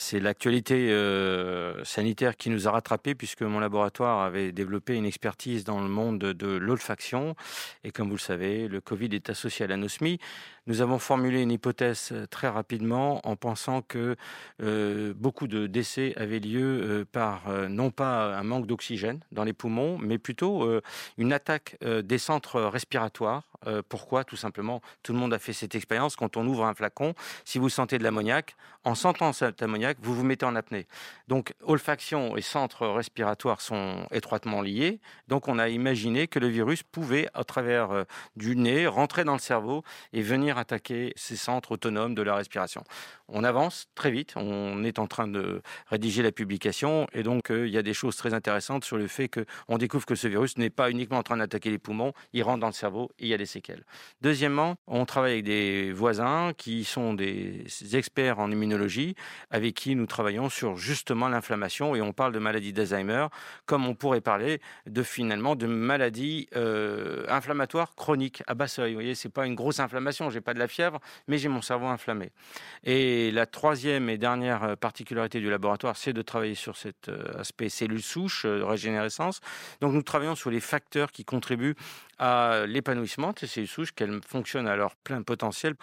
c'est 0.00 0.20
l'actualité 0.20 0.92
euh, 0.92 1.82
sanitaire 1.84 2.36
qui 2.36 2.50
nous 2.50 2.68
a 2.68 2.70
rattrapés 2.70 3.16
puisque 3.16 3.42
mon 3.42 3.58
laboratoire 3.58 4.20
avait 4.20 4.52
développé 4.52 4.94
une 4.94 5.04
expertise 5.04 5.64
dans 5.64 5.80
le 5.80 5.88
monde 5.88 6.20
de, 6.20 6.46
l'olfaction. 6.46 7.34
Et 7.82 7.90
comme 7.90 8.06
vous 8.06 8.14
le 8.14 8.20
savez, 8.20 8.68
le 8.68 8.80
Covid 8.80 9.08
est 9.12 9.28
associé 9.28 9.64
à 9.64 9.68
l'anosmie. 9.68 10.20
Nous 10.68 10.82
avons 10.82 10.98
formulé 11.00 11.42
une 11.42 11.50
hypothèse 11.50 12.12
très 12.30 12.46
rapidement 12.46 13.26
en 13.26 13.34
pensant 13.34 13.82
que 13.82 14.14
euh, 14.62 15.14
beaucoup 15.16 15.48
de 15.48 15.66
décès 15.66 16.12
avaient 16.16 16.40
lieu 16.40 16.80
euh, 16.82 17.04
par 17.04 17.48
non 17.68 17.90
pas 17.90 18.36
un 18.36 18.44
manque 18.44 18.66
d'oxygène 18.66 19.18
dans 19.32 19.42
les 19.42 19.52
poumons, 19.52 19.98
mais 19.98 20.18
plutôt 20.18 20.80
une 21.16 21.32
attaque 21.32 21.76
des 21.82 22.18
centres 22.18 22.60
respiratoires. 22.60 23.42
pourquoi? 23.88 24.22
Tout 24.22 24.36
simplement, 24.36 24.80
tout 25.02 25.12
le 25.12 25.18
monde 25.18 25.34
a 25.34 25.38
fait 25.40 25.52
cette 25.52 25.74
expérience. 25.74 26.14
Quand 26.14 26.36
on 26.36 26.46
ouvre 26.46 26.64
un 26.64 26.74
flacon, 26.74 27.14
si 27.44 27.58
vous 27.58 27.68
sentez 27.68 27.98
de 27.98 28.04
l'ammoniac, 28.04 28.54
en 28.84 28.94
sentant 28.94 29.32
cet 29.32 29.62
ammoniac, 29.62 29.87
vous 30.00 30.14
vous 30.14 30.24
mettez 30.24 30.46
en 30.46 30.56
apnée. 30.56 30.86
Donc, 31.28 31.54
olfaction 31.62 32.36
et 32.36 32.42
centre 32.42 32.86
respiratoire 32.86 33.60
sont 33.60 34.06
étroitement 34.10 34.62
liés. 34.62 35.00
Donc, 35.28 35.48
on 35.48 35.58
a 35.58 35.68
imaginé 35.68 36.26
que 36.26 36.38
le 36.38 36.48
virus 36.48 36.82
pouvait, 36.82 37.28
à 37.34 37.44
travers 37.44 38.04
du 38.36 38.56
nez, 38.56 38.86
rentrer 38.86 39.24
dans 39.24 39.34
le 39.34 39.38
cerveau 39.38 39.82
et 40.12 40.22
venir 40.22 40.58
attaquer 40.58 41.12
ces 41.16 41.36
centres 41.36 41.72
autonomes 41.72 42.14
de 42.14 42.22
la 42.22 42.34
respiration. 42.34 42.84
On 43.28 43.44
avance 43.44 43.88
très 43.94 44.10
vite, 44.10 44.34
on 44.36 44.84
est 44.84 44.98
en 44.98 45.06
train 45.06 45.28
de 45.28 45.60
rédiger 45.88 46.22
la 46.22 46.32
publication 46.32 47.06
et 47.12 47.22
donc 47.22 47.50
euh, 47.50 47.66
il 47.66 47.74
y 47.74 47.76
a 47.76 47.82
des 47.82 47.92
choses 47.92 48.16
très 48.16 48.32
intéressantes 48.32 48.84
sur 48.84 48.96
le 48.96 49.06
fait 49.06 49.28
qu'on 49.28 49.76
découvre 49.76 50.06
que 50.06 50.14
ce 50.14 50.28
virus 50.28 50.56
n'est 50.56 50.70
pas 50.70 50.90
uniquement 50.90 51.18
en 51.18 51.22
train 51.22 51.36
d'attaquer 51.36 51.70
les 51.70 51.78
poumons, 51.78 52.14
il 52.32 52.42
rentre 52.42 52.60
dans 52.60 52.68
le 52.68 52.72
cerveau 52.72 53.10
et 53.18 53.24
il 53.24 53.28
y 53.28 53.34
a 53.34 53.36
des 53.36 53.46
séquelles. 53.46 53.84
Deuxièmement, 54.22 54.76
on 54.86 55.04
travaille 55.04 55.32
avec 55.32 55.44
des 55.44 55.92
voisins 55.92 56.52
qui 56.56 56.84
sont 56.84 57.12
des 57.12 57.66
experts 57.92 58.38
en 58.38 58.50
immunologie 58.50 59.14
avec 59.50 59.77
qui 59.78 59.94
nous 59.94 60.06
travaillons 60.06 60.48
sur 60.48 60.76
justement 60.76 61.28
l'inflammation 61.28 61.94
et 61.94 62.02
on 62.02 62.12
parle 62.12 62.32
de 62.32 62.40
maladie 62.40 62.72
d'Alzheimer 62.72 63.28
comme 63.64 63.86
on 63.86 63.94
pourrait 63.94 64.20
parler 64.20 64.60
de 64.86 65.04
finalement 65.04 65.54
de 65.54 65.68
maladies 65.68 66.48
euh, 66.56 67.24
inflammatoires 67.28 67.94
chroniques 67.94 68.42
à 68.48 68.54
bas 68.54 68.66
seuil. 68.66 68.90
Vous 68.90 68.96
voyez, 68.96 69.14
c'est 69.14 69.28
pas 69.28 69.46
une 69.46 69.54
grosse 69.54 69.78
inflammation, 69.78 70.30
j'ai 70.30 70.40
pas 70.40 70.52
de 70.52 70.58
la 70.58 70.66
fièvre, 70.66 70.98
mais 71.28 71.38
j'ai 71.38 71.48
mon 71.48 71.62
cerveau 71.62 71.86
inflammé. 71.86 72.32
Et 72.82 73.30
la 73.30 73.46
troisième 73.46 74.10
et 74.10 74.18
dernière 74.18 74.64
euh, 74.64 74.74
particularité 74.74 75.38
du 75.38 75.48
laboratoire, 75.48 75.96
c'est 75.96 76.12
de 76.12 76.22
travailler 76.22 76.56
sur 76.56 76.76
cet 76.76 77.08
euh, 77.08 77.38
aspect 77.38 77.68
cellules 77.68 78.02
souches, 78.02 78.46
régénérescence. 78.46 79.40
Donc 79.80 79.92
nous 79.92 80.02
travaillons 80.02 80.34
sur 80.34 80.50
les 80.50 80.60
facteurs 80.60 81.12
qui 81.12 81.24
contribuent 81.24 81.76
à 82.18 82.64
l'épanouissement 82.66 83.32
de 83.32 83.38
ces 83.40 83.46
cellules 83.46 83.68
souches, 83.68 83.92
qu'elles 83.92 84.20
fonctionnent 84.26 84.68
à 84.68 84.76
leur 84.76 84.96
plein 84.96 85.22
potentiel. 85.22 85.74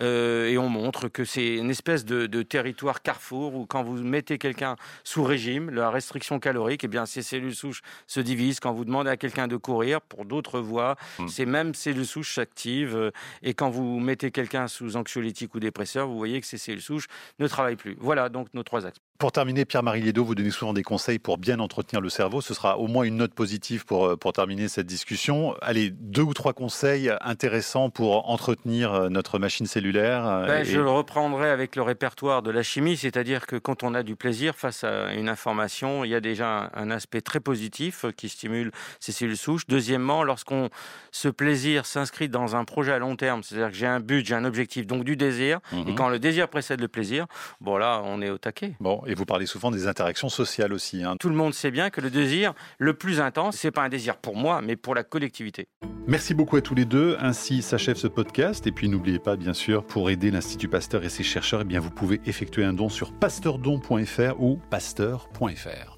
et 0.00 0.56
on 0.58 0.68
montre 0.68 1.08
que 1.08 1.24
c'est 1.24 1.56
une 1.56 1.70
espèce 1.70 2.04
de, 2.04 2.42
territoire 2.42 3.02
carrefour 3.02 3.54
où 3.54 3.66
quand 3.66 3.82
vous 3.82 4.02
mettez 4.02 4.38
quelqu'un 4.38 4.76
sous 5.04 5.22
régime, 5.22 5.70
la 5.70 5.90
restriction 5.90 6.38
calorique, 6.38 6.84
et 6.84 6.86
eh 6.86 6.88
bien 6.88 7.06
ces 7.06 7.22
cellules 7.22 7.54
souches 7.54 7.82
se 8.06 8.20
divisent. 8.20 8.60
Quand 8.60 8.72
vous 8.72 8.84
demandez 8.84 9.10
à 9.10 9.16
quelqu'un 9.16 9.48
de 9.48 9.56
courir, 9.56 10.00
pour 10.00 10.24
d'autres 10.24 10.60
voies, 10.60 10.96
mmh. 11.18 11.28
ces 11.28 11.46
mêmes 11.46 11.74
cellules 11.74 12.06
souches 12.06 12.34
s'activent. 12.34 13.12
Et 13.42 13.54
quand 13.54 13.70
vous 13.70 14.00
mettez 14.00 14.30
quelqu'un 14.30 14.68
sous 14.68 14.96
anxiolytique 14.96 15.54
ou 15.54 15.60
dépresseur, 15.60 16.08
vous 16.08 16.16
voyez 16.16 16.40
que 16.40 16.46
ces 16.46 16.58
cellules 16.58 16.82
souches 16.82 17.06
ne 17.38 17.46
travaillent 17.46 17.76
plus. 17.76 17.96
Voilà 18.00 18.28
donc 18.28 18.48
nos 18.54 18.62
trois 18.62 18.86
axes. 18.86 19.00
Pour 19.22 19.30
terminer, 19.30 19.64
Pierre-Marie 19.64 20.00
Liedo, 20.00 20.24
vous 20.24 20.34
donnez 20.34 20.50
souvent 20.50 20.72
des 20.72 20.82
conseils 20.82 21.20
pour 21.20 21.38
bien 21.38 21.60
entretenir 21.60 22.00
le 22.00 22.08
cerveau. 22.08 22.40
Ce 22.40 22.54
sera 22.54 22.78
au 22.78 22.88
moins 22.88 23.04
une 23.04 23.18
note 23.18 23.34
positive 23.34 23.84
pour, 23.84 24.04
euh, 24.04 24.16
pour 24.16 24.32
terminer 24.32 24.66
cette 24.66 24.88
discussion. 24.88 25.54
Allez, 25.62 25.90
deux 25.90 26.22
ou 26.22 26.34
trois 26.34 26.52
conseils 26.52 27.08
intéressants 27.20 27.88
pour 27.88 28.28
entretenir 28.28 28.92
euh, 28.92 29.08
notre 29.10 29.38
machine 29.38 29.66
cellulaire. 29.66 30.26
Euh, 30.26 30.46
ben, 30.46 30.64
je 30.64 30.80
le 30.80 30.90
reprendrai 30.90 31.50
avec 31.50 31.76
le 31.76 31.82
répertoire 31.82 32.42
de 32.42 32.50
la 32.50 32.64
chimie, 32.64 32.96
c'est-à-dire 32.96 33.46
que 33.46 33.54
quand 33.54 33.84
on 33.84 33.94
a 33.94 34.02
du 34.02 34.16
plaisir 34.16 34.56
face 34.56 34.82
à 34.82 35.14
une 35.14 35.28
information, 35.28 36.02
il 36.02 36.10
y 36.10 36.16
a 36.16 36.20
déjà 36.20 36.72
un, 36.74 36.90
aspect 36.90 37.20
très 37.20 37.38
positif 37.38 38.04
qui 38.16 38.28
stimule 38.28 38.72
ces 38.98 39.12
cellules 39.12 39.36
souches. 39.36 39.68
Deuxièmement, 39.68 40.24
lorsqu'on 40.24 40.68
ce 41.12 41.28
plaisir 41.28 41.86
s'inscrit 41.86 42.28
dans 42.28 42.56
un 42.56 42.64
projet 42.64 42.90
à 42.90 42.98
long 42.98 43.14
terme, 43.14 43.44
c'est-à-dire 43.44 43.68
que 43.68 43.76
j'ai 43.76 43.86
un 43.86 44.00
but, 44.00 44.26
j'ai 44.26 44.34
un 44.34 44.44
objectif, 44.44 44.84
donc 44.84 45.04
du 45.04 45.14
désir, 45.14 45.60
et 45.72 45.76
mhm. 45.76 45.94
quand 45.94 46.08
le 46.08 46.18
désir 46.18 46.48
précède 46.48 46.80
le 46.80 46.88
plaisir, 46.88 47.26
bon 47.60 47.76
là, 47.76 48.02
on 48.04 48.20
est 48.20 48.30
au 48.30 48.38
taquet. 48.38 48.72
Bon, 48.80 49.00
et 49.12 49.14
vous 49.14 49.26
parlez 49.26 49.46
souvent 49.46 49.70
des 49.70 49.86
interactions 49.86 50.28
sociales 50.28 50.72
aussi. 50.72 51.04
Hein. 51.04 51.16
Tout 51.20 51.28
le 51.28 51.34
monde 51.36 51.54
sait 51.54 51.70
bien 51.70 51.90
que 51.90 52.00
le 52.00 52.10
désir 52.10 52.54
le 52.78 52.94
plus 52.94 53.20
intense, 53.20 53.56
c'est 53.56 53.70
pas 53.70 53.82
un 53.82 53.88
désir 53.88 54.16
pour 54.16 54.36
moi, 54.36 54.60
mais 54.62 54.74
pour 54.74 54.94
la 54.94 55.04
collectivité. 55.04 55.68
Merci 56.06 56.34
beaucoup 56.34 56.56
à 56.56 56.62
tous 56.62 56.74
les 56.74 56.84
deux. 56.84 57.16
Ainsi 57.20 57.62
s'achève 57.62 57.96
ce 57.96 58.08
podcast. 58.08 58.66
Et 58.66 58.72
puis 58.72 58.88
n'oubliez 58.88 59.18
pas, 59.18 59.36
bien 59.36 59.54
sûr, 59.54 59.84
pour 59.84 60.10
aider 60.10 60.30
l'Institut 60.30 60.68
Pasteur 60.68 61.04
et 61.04 61.08
ses 61.08 61.22
chercheurs, 61.22 61.60
eh 61.60 61.64
bien, 61.64 61.78
vous 61.78 61.90
pouvez 61.90 62.20
effectuer 62.26 62.64
un 62.64 62.72
don 62.72 62.88
sur 62.88 63.12
pasteurdon.fr 63.12 64.40
ou 64.40 64.58
pasteur.fr. 64.70 65.91